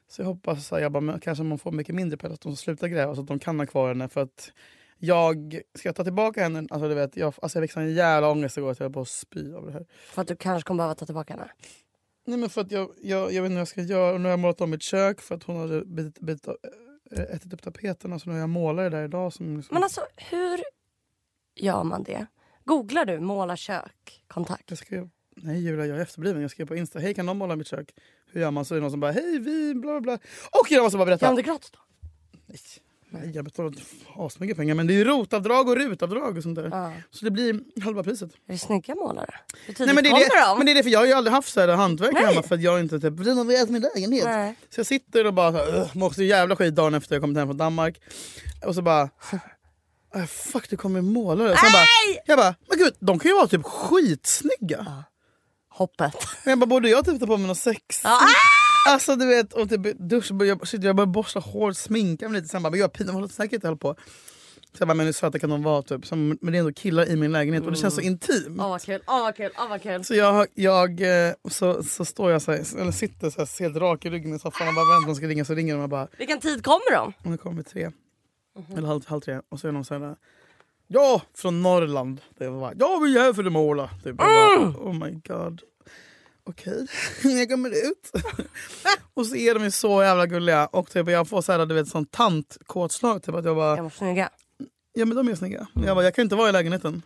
[0.08, 2.88] Så jag hoppas här, jag bara, kanske man får mycket mindre pellets, att de slutar
[2.88, 4.08] gräva så att de kan ha kvar henne.
[4.08, 4.52] För att
[4.98, 6.66] jag ska jag ta tillbaka henne.
[6.70, 9.00] Alltså, du vet, jag, alltså, jag fick sån jävla ångest igår att jag höll på
[9.00, 9.86] att spy av det här.
[10.06, 11.48] För att du kanske kommer behöva ta tillbaka henne.
[12.26, 14.18] Nej, men för att jag, jag, jag vet inte vad jag ska göra.
[14.18, 16.54] Nu har jag målat om mitt kök för att hon hade bit, bit, äh,
[17.20, 18.18] ätit upp tapeterna.
[18.18, 19.32] Så nu har jag målat det där idag.
[19.32, 20.60] Som, liksom, Men alltså hur
[21.54, 22.26] gör man det?
[22.64, 24.64] Googlar du måla kök kontakt?
[24.70, 26.42] jag skrev, nej Julia, jag är efterbliven.
[26.42, 27.94] Jag skrev på Insta, hej kan någon måla mitt kök?
[28.32, 28.64] Hur gör man?
[28.64, 30.18] Så är det någon som bara, hej vi, bla bla bla.
[30.60, 31.26] Och jag måste bara berätta.
[31.26, 31.78] Gör det gratis då?
[32.46, 32.58] Nej,
[33.20, 33.72] nej, jag betalar
[34.16, 34.74] asmycket pengar.
[34.74, 36.68] Men det är ju rotavdrag och rutavdrag och sånt där.
[36.72, 36.92] Ja.
[37.10, 38.30] Så det blir halva priset.
[38.48, 39.34] Är det snygga målare?
[39.66, 40.58] Hur tidigt Nej, men, det är kommer det, de?
[40.58, 42.54] men det är det, för jag har ju aldrig haft så här hantverk hemma för
[42.54, 44.24] att jag inte typ renoverat min lägenhet.
[44.24, 44.54] Nej.
[44.70, 47.22] Så jag sitter och bara så här, "Ugh", mår så jävla skit dagen efter jag
[47.22, 48.00] kommit hem från Danmark.
[48.66, 49.02] Och så bara...
[50.14, 51.48] "Ah, Fuck det kommer målare.
[51.48, 51.84] Jag bara,
[52.26, 55.04] jag bara, men gud de kan ju vara typ skitsnygga.
[55.70, 56.14] Hoppet.
[56.44, 58.00] Men jag bara, borde jag typ ta på mig något sex?
[58.04, 58.18] Ja.
[58.86, 62.48] Alltså du vet, och typ dusch, jag, shit, jag började borsta hår, sminka mig lite.
[62.48, 63.96] Sen bara, men jag pinnar, vad snackar jag hålla på?
[64.72, 65.82] Så jag bara, men hur söta kan de vara?
[65.82, 66.06] Typ.
[66.06, 68.60] Så, men det är ändå killar i min lägenhet och det känns så intimt.
[68.60, 70.04] Åh vad kul, åh vad kul, åh vad kul.
[70.04, 73.76] Så jag, jag eh, så, så står jag så här, eller sitter så här, helt
[73.76, 75.88] rak i ryggen i soffan och bara väntar de ska ringa så ringer de och
[75.88, 77.12] bara Vilken tid kommer de?
[77.30, 77.90] nu kommer tre.
[78.76, 79.40] Eller halv, halv tre.
[79.48, 80.16] Och så är de så här
[80.86, 82.20] Ja, från Norrland.
[82.38, 83.88] Det var ja vi är här för att måla.
[83.88, 84.04] Typ.
[84.04, 85.62] Jag bara, oh my god.
[86.46, 86.86] Okej,
[87.22, 88.12] jag kommer ut.
[89.14, 90.66] och så är de ju så jävla gulliga.
[90.66, 93.22] Och typ, jag får så här, du vet, sån tantkåtslag.
[93.22, 94.28] Typ, att jag bara, de snygga?
[94.92, 95.66] Ja men de är snygga.
[95.86, 97.02] Jag, bara, jag kan inte vara i lägenheten.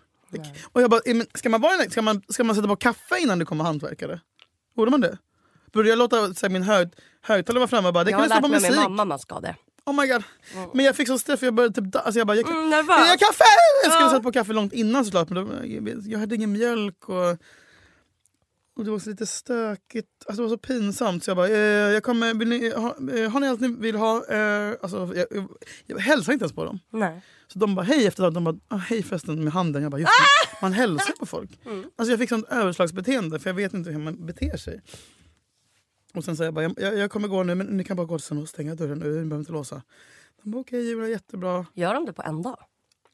[0.73, 1.93] Och jag bara, "Eh, men ska man, vara i lägenheten?
[1.93, 4.21] Ska, man, ska man sätta på kaffe innan det kommer hantverkare?
[4.77, 5.19] Borde man det?
[5.73, 6.89] Borde jag låta så här, min hög,
[7.23, 8.71] högtalare vara framme bara, det Jag kan har du lärt på mig musik?
[8.77, 9.57] min mamma man ska det.
[9.87, 10.23] Oh my god.
[10.75, 12.71] Men jag fick så stress för jag började typ alltså jag bara, jag, kan, Mm,
[12.89, 13.45] jag kaffe!
[13.85, 14.11] Jag skulle Ja.
[14.11, 17.37] sätta på kaffe långt innan såklart men då, jag, jag hade ingen mjölk och,
[18.79, 20.09] och det var så lite stökigt.
[20.27, 23.31] Alltså det var så pinsamt så jag bara, eh, jag kommer, vill ni, ha, eh,
[23.31, 24.27] har ni allt ni vill ha?
[24.27, 25.49] Eh, alltså, jag, jag,
[25.87, 26.81] jag hälsade inte ens på dem.
[26.91, 27.23] Nej.
[27.47, 28.31] Så de bara hej efter.
[28.31, 29.83] De bara ah, hej förresten med handen.
[29.83, 30.13] Jag bara just
[30.53, 31.51] det, man hälsar på folk.
[31.97, 34.81] Alltså jag fick sånt överslagsbeteende för jag vet inte hur man beter sig.
[36.15, 38.19] Och sen sa jag bara jag, jag, kommer gå nu men ni kan bara gå
[38.19, 39.05] sen och stänga dörren nu.
[39.05, 39.83] Ni behöver inte låsa.
[40.43, 41.67] De bara okej Julia jättebra.
[41.75, 42.59] Gör de det på en dag?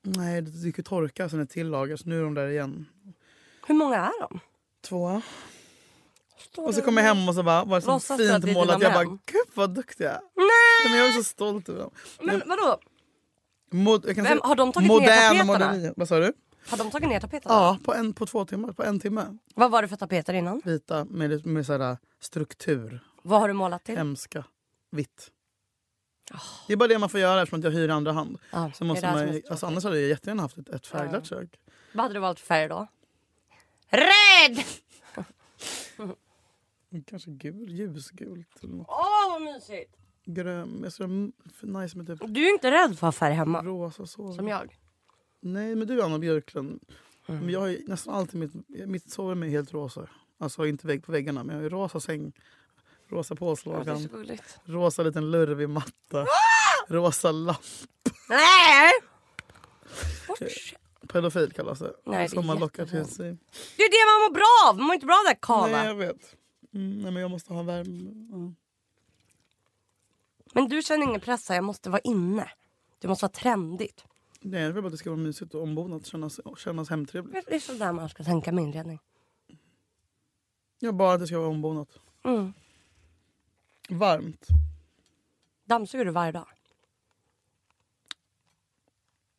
[0.03, 2.87] Nej det gick ju torka sen ett till lager så nu är de där igen.
[3.67, 4.41] Hur många är de?
[4.81, 5.23] Två.
[6.57, 8.83] Och så kom jag hem och så bara var det så Låtsas fint det målat.
[8.83, 9.19] Jag bara gud
[9.55, 10.21] vad duktig jag är.
[10.35, 10.91] Nej!
[10.91, 11.91] Men jag är så stolt över dem.
[12.23, 12.79] Men vadå?
[13.71, 15.45] Mod, jag kan Vem- säga- har de tagit ner modern tapeterna?
[15.45, 15.93] moderni.
[15.97, 16.33] Vad sa du?
[16.69, 17.55] Har de tagit ner tapeterna?
[17.55, 18.73] Ja, på en, på två timmar.
[18.73, 19.39] På en timme.
[19.55, 20.63] Vad var det för tapeter innan?
[20.65, 23.01] Vita med, med sådär struktur.
[23.23, 23.97] Vad har du målat till?
[23.97, 24.45] Hemska.
[24.91, 25.31] Vitt.
[26.67, 28.39] Det är bara det man får göra eftersom att jag hyr i andra hand.
[28.51, 29.63] Ja, Så måste man, alltså, tråkigt.
[29.63, 31.49] annars hade jag jättegärna haft ett, ett färgglatt kök.
[31.93, 32.87] Vad hade du valt för färg då?
[33.91, 34.65] Röd!
[37.03, 38.63] Kanske gul, ljusgult.
[38.63, 38.87] Eller något.
[38.91, 39.97] Åh vad mysigt!
[40.25, 40.79] Grön.
[40.79, 43.63] Jag är för nice med typ Du är inte rädd för att ha färg hemma?
[43.63, 44.33] rosa så.
[44.33, 44.79] Som jag?
[45.41, 46.81] Nej men du Anna Björklund.
[47.27, 47.41] Mm.
[47.41, 50.09] Men jag har ju nästan alltid mitt, mitt sovrum är helt rosa.
[50.39, 52.33] Alltså inte vägg på väggarna men jag har ju rosa säng.
[53.09, 54.59] Rosa Det är gulligt.
[54.65, 56.27] Rosa liten lurvig matta.
[56.89, 57.61] Rosa lampa.
[58.29, 58.91] Nej!
[60.29, 60.39] Bort.
[61.09, 61.95] Pedofil kallas det.
[62.05, 63.37] Nej, det är Som man lockar till sig.
[63.77, 64.77] Det är det man mår bra av!
[64.77, 65.67] Man mår inte bra av det där kava.
[65.67, 66.37] Nej jag vet.
[66.75, 68.11] Mm, nej men jag måste ha värme.
[68.31, 68.53] Ja.
[70.55, 72.51] Men du känner ingen press här, jag måste vara inne.
[72.99, 74.05] Det måste vara trendigt.
[74.41, 76.07] Nej jag vill bara att det ska vara mysigt och ombonat.
[76.07, 77.47] Kännas, kännas hemtrevligt.
[77.49, 78.99] Det är sådär man ska tänka med inredning.
[80.79, 81.89] Jag bara att det ska vara ombonat.
[82.23, 82.53] Mm.
[83.89, 84.47] Varmt.
[85.65, 86.47] Dammsuger du varje dag?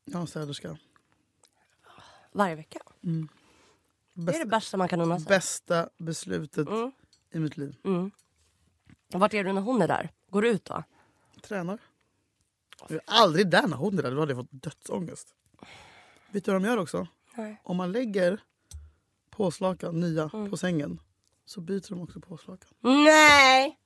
[0.05, 0.77] Jag har en städerska.
[2.31, 2.79] Varje vecka?
[3.03, 3.27] Mm.
[4.13, 5.27] Det är Bästa, det bästa man kan unna sig.
[5.27, 6.91] bästa beslutet Mm.
[7.35, 7.75] I mitt liv.
[7.83, 8.11] Mm.
[9.13, 10.09] Och Vart är du när hon är där?
[10.29, 10.83] Går du ut då?
[11.41, 11.79] Tränar.
[12.81, 14.11] Jag är aldrig där när hon är där.
[14.11, 15.35] Då hade jag fått dödsångest.
[16.31, 17.07] Vet du vad de gör också?
[17.37, 17.61] Nej.
[17.63, 18.39] Om man lägger
[19.29, 20.49] påslakan, nya, Mm.
[20.49, 20.99] på sängen
[21.45, 22.69] så byter de också påslakan.
[22.79, 23.79] Nej!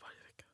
[0.00, 0.44] Varje vecka.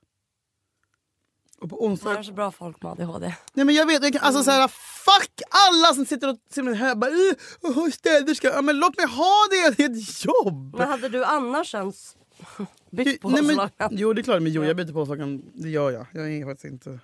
[1.60, 2.18] Och på Det onsdag...
[2.18, 3.34] är så bra folk med ADHD.
[3.52, 6.74] Nej men jag vet, jag kan, alltså så här, fuck alla som sitter och sitter
[6.74, 8.48] här bara "Uh, oh, städerska.
[8.48, 10.74] Ja, men låt mig ha det, det är ett jobb.
[10.78, 12.16] Men hade du annars ens
[12.90, 13.88] bytt påslakan?
[13.92, 16.06] jo det är klart, men jo jag byter påslakan, det gör jag.
[16.12, 17.00] Jag är faktiskt inte...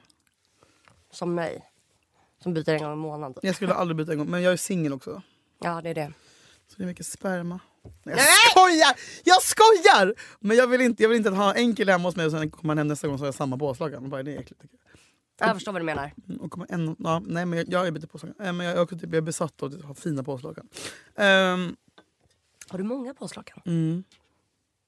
[1.11, 1.71] Som mig.
[2.43, 3.35] Som byter en gång i månaden.
[3.43, 5.23] Jag skulle aldrig byta en gång, men jag är singel också.
[5.61, 6.13] Ja det är det.
[6.69, 7.61] Så det är mycket sperma.
[8.03, 8.95] Nej, jag skojar!
[9.25, 10.15] Jag skojar!
[10.41, 12.51] Men jag vill inte, jag vill inte ha en kille hemma hos mig och sen
[12.51, 14.11] kommer han hem nästa gång så har jag samma påslakan.
[14.11, 14.63] Bara, det är äckligt.
[14.63, 14.77] tycker
[15.39, 15.55] jag.
[15.57, 16.13] Förstår vad du menar.
[16.29, 18.47] Mm, Och kommer en, ja, nej men jag, jag är byter påslakan.
[18.47, 20.69] Äh, men jag, jag, typ, jag är besatt av att ha fina påslakan.
[21.17, 21.77] Ehm,
[22.69, 23.63] Har du många påslakan?
[23.67, 24.05] mm.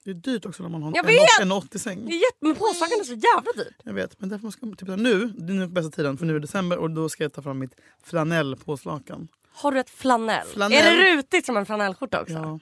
[0.04, 1.40] Det är dyrt också när man har Jag en, vet!
[1.40, 2.06] en 80 säng.
[2.06, 3.76] Det är Men påslakan är så jävla dyrt.
[3.84, 6.30] Jag vet, men därför man ska, typ, nu, det är nu bästa tiden för nu
[6.32, 7.74] är det december och då ska jag ta fram mitt
[8.04, 9.28] flanellpåslakan.
[9.52, 10.46] Har du ett flanell?
[10.46, 10.86] Flanell.
[10.86, 12.34] Är det rutigt som en flanellskjorta också?
[12.34, 12.58] Ja,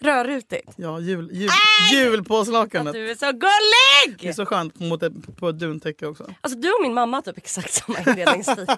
[0.00, 0.72] Rödrutigt?
[0.76, 1.50] ja jul, jul,
[1.92, 2.92] julpåslakanet.
[2.94, 4.20] Du är så gullig!
[4.20, 6.34] Det är så skönt mot ett, på ett duntäcke också.
[6.40, 8.66] Alltså du och min mamma har typ exakt samma inredningsstil.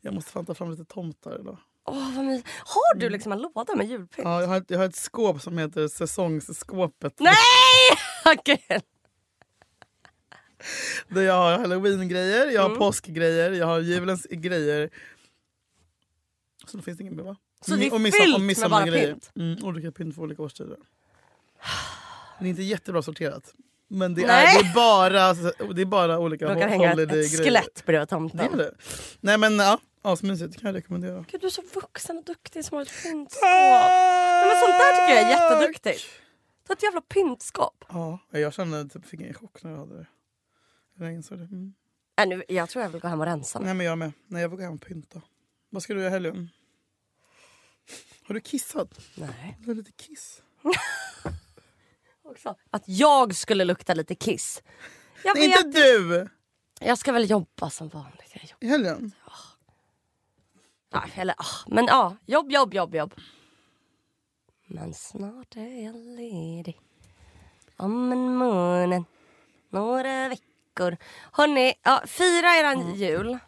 [0.00, 1.58] Jag måste fan ta fram lite tomtar idag.
[1.88, 4.24] Åh vad mys- Har du liksom en låda med julpynt?
[4.28, 7.20] Ja, jag, har ett, jag har ett skåp som heter säsongsskåpet.
[7.20, 7.34] Nej!
[8.38, 8.80] Okej.
[11.08, 12.78] Där jag har halloween-grejer, jag har Mm.
[12.78, 14.90] påskgrejer, jag har julens grejer.
[16.66, 17.36] Så då finns det ingen va?
[17.68, 19.06] Så det är och fyllt med midsommargrejer.
[19.06, 19.30] bara pynt?
[19.36, 20.76] Mm, olika pynt för olika årstider.
[22.40, 23.54] Det är inte jättebra sorterat.
[23.88, 24.62] Men det, är, Nej.
[24.62, 25.32] det, är, bara,
[25.74, 27.44] det är bara olika Råkar hänga ett, ett holiday-grejer.
[27.44, 28.40] skelett bredvid Det tomten.
[28.40, 28.74] är det.
[29.20, 31.24] Nej men ja, asmysigt kan jag rekommendera.
[31.30, 33.42] Gud du är så vuxen och duktig som har ett pyntskåp.
[33.42, 36.04] Nej, men sånt där tycker jag är jätteduktigt.
[36.66, 37.84] Du har ett jävla pyntskåp.
[37.88, 40.06] Ja, jag kände typ, fick en chock när jag hade det.
[40.98, 41.44] Jag insåg det.
[41.44, 41.74] Mm.
[42.20, 43.58] Äh, nu, jag tror jag vill gå hem och rensa.
[43.58, 44.12] Nej men jag med.
[44.26, 45.20] Nej jag får gå hem och pynta.
[45.70, 46.50] Vad ska du göra i helgen?
[48.22, 49.00] Har du kissat?
[49.14, 49.58] Nej.
[49.66, 50.42] Har lite kiss.
[52.24, 52.54] Också.
[52.70, 54.62] Att jag skulle lukta lite kiss.
[55.24, 55.64] Jag Nej vet.
[55.64, 56.28] inte du!
[56.80, 58.30] Jag ska väl jobba som vanligt.
[58.32, 58.56] Jag jobbar.
[58.60, 59.12] I helgen?
[60.90, 63.14] Ja, eller, ah, men ja, jobb, jobb, jobb, jobb.
[64.66, 66.80] Men snart är jag ledig.
[67.76, 69.04] Om en månad.
[69.70, 70.96] Några veckor.
[71.32, 73.38] Hörni, ja, fira eran jul.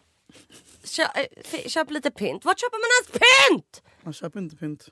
[0.95, 1.03] Kö,
[1.45, 2.45] fi- köp lite pynt.
[2.45, 3.83] Vart köper man ens pynt?
[4.03, 4.89] Man köper inte pynt.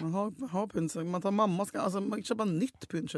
[0.00, 0.94] Man har, har pynt.
[0.94, 3.10] Man tar mamma ska, alltså, man köper nytt pynt.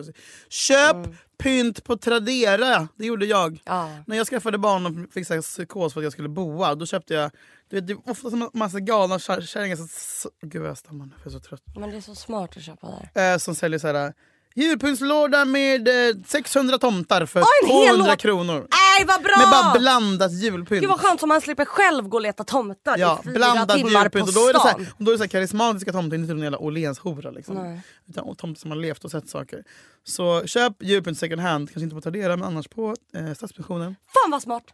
[0.48, 0.96] Köp
[1.38, 2.88] pynt på Tradera!
[2.96, 3.62] Det gjorde jag.
[3.64, 3.90] Ja.
[4.06, 7.14] När jag skaffade barn och fick så psykos för att jag skulle boa, då köpte
[7.14, 7.30] jag...
[7.68, 9.88] Du vet, det är ofta en massa galna kär- kärringar som...
[9.88, 11.62] så- Gud vad jag stammar nu, jag är så trött.
[11.78, 13.32] Men det är så smart att köpa där.
[13.32, 14.14] Eh, som säljer så här...
[14.54, 18.16] Julpyntslåda med eh, 600 tomtar för hel 200 låda!
[18.16, 18.54] kronor.
[18.70, 19.36] Nej vad bra!
[19.38, 20.80] Med bara blandat julpynt.
[20.80, 23.76] Gud vad skönt så man slipper själv gå och leta tomtar Ja, i fyra blandat
[23.76, 24.12] timmar julpynt.
[24.24, 24.80] på Och då är det så stan.
[24.84, 27.30] här, och då är det så här karismatiska tomtar, inte någon jävla Åhléns-hora.
[27.30, 27.54] Liksom.
[27.54, 27.80] Nej.
[28.08, 29.64] Utan och tomtar som har levt och sett saker.
[30.04, 33.96] Så köp julpynt second hand, kanske inte på Tradera men annars på eh, Stadsmissionen.
[34.22, 34.64] Fan vad smart!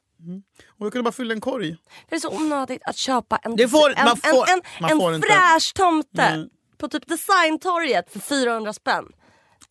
[0.79, 1.77] Och jag kunde bara fylla en korg.
[2.09, 6.49] Det är så onödigt att köpa en, får- en, får- fräsch tomte Mm.
[6.79, 9.05] på typ designtorget för 400 spänn.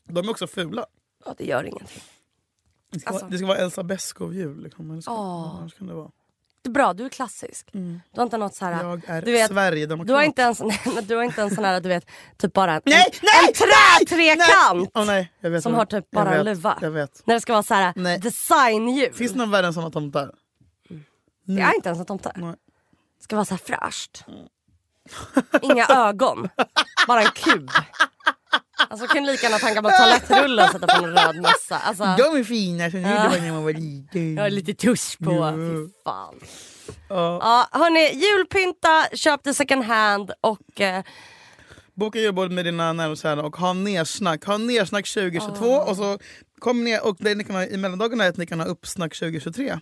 [0.08, 0.86] De är också fula.
[1.26, 2.02] Ja, det gör ingenting.
[2.92, 3.24] Det ska, Alltså.
[3.26, 4.64] vara, det ska vara Elsa Beskow-jul.
[4.64, 4.92] Liksom.
[4.92, 5.56] Eller ska, Åh.
[5.60, 6.12] annars kan det vara.
[6.62, 7.70] Det är bra, du är klassisk.
[7.74, 8.02] Mm.
[8.12, 8.84] Du har inte något så här...
[8.84, 10.08] Jag är du vet, Sverigedemokrat.
[10.08, 12.06] du har inte ens, nej, du har inte en sån här, du vet,
[12.38, 14.92] typ bara en, Nej, nej, en trätrekant.
[14.94, 16.78] Åh, nej, jag vet Som har typ bara en luva.
[16.82, 17.22] Jag vet.
[17.26, 19.14] När det ska vara så här designjul.
[19.14, 20.36] Finns det någon värre än såna tomtar?
[21.44, 22.32] Det är inte ens en tomte.
[22.36, 22.56] Nej.
[23.18, 24.26] Det ska vara så här fräscht.
[25.62, 26.50] Inga ögon.
[27.08, 27.70] Bara en kub.
[28.90, 31.78] Alltså kan lika gärna ta en gammal toalettrulle och sätta på en röd mössa.
[31.78, 33.10] Alltså, De är fina som Ja.
[33.24, 34.36] det var när man var liten.
[34.36, 35.32] jag har lite tusch på.
[35.34, 35.52] Ja.
[35.52, 36.36] Fy fan.
[37.10, 37.40] Ja.
[37.42, 41.04] Ja, hörni, julpynta, köp det second hand och eh,
[41.94, 44.46] Boka julbord med dina närmaste och ha nersnack.
[44.46, 46.20] Ha nersnack 2022 och så
[46.60, 49.16] kom ner och det ni kan ha i mellandagarna är att ni kan ha uppsnack
[49.20, 49.80] 2023.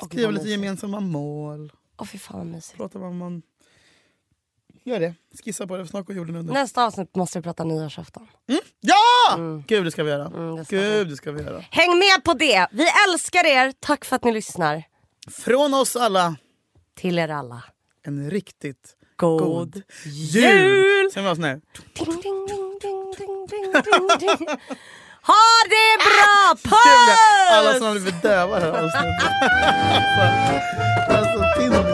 [0.00, 1.72] Åh, Skriva vad lite gemensamma mål.
[1.98, 2.76] Åh fy fan vad mysigt.
[2.76, 3.42] Prata om vad man...
[4.86, 5.14] Gör det.
[5.44, 5.86] Skissa på det.
[5.86, 6.54] Snart går jorden under.
[6.54, 8.26] Nästa avsnitt måste vi prata nyårsafton.
[8.80, 9.36] Ja!
[9.66, 10.26] Gud det ska vi göra.
[10.26, 11.64] Mm, det ska Gud det ska vi göra.
[11.70, 12.66] Häng med på det!
[12.72, 14.82] Vi älskar er, tack för att ni lyssnar.
[15.30, 16.36] Från oss alla
[16.96, 17.62] Till er alla.
[18.06, 20.44] en riktigt God, god jul!
[20.44, 21.10] jul!
[21.12, 21.60] Sen var jag sån här.
[21.94, 24.48] Ding, ding, ding, ding, ding, ding, ding, ding.
[25.26, 25.34] Ha
[25.68, 26.54] det bra!
[27.52, 27.78] Alla Puss!
[27.78, 28.98] som har blivit döva det här alltså,
[31.14, 31.93] alltså.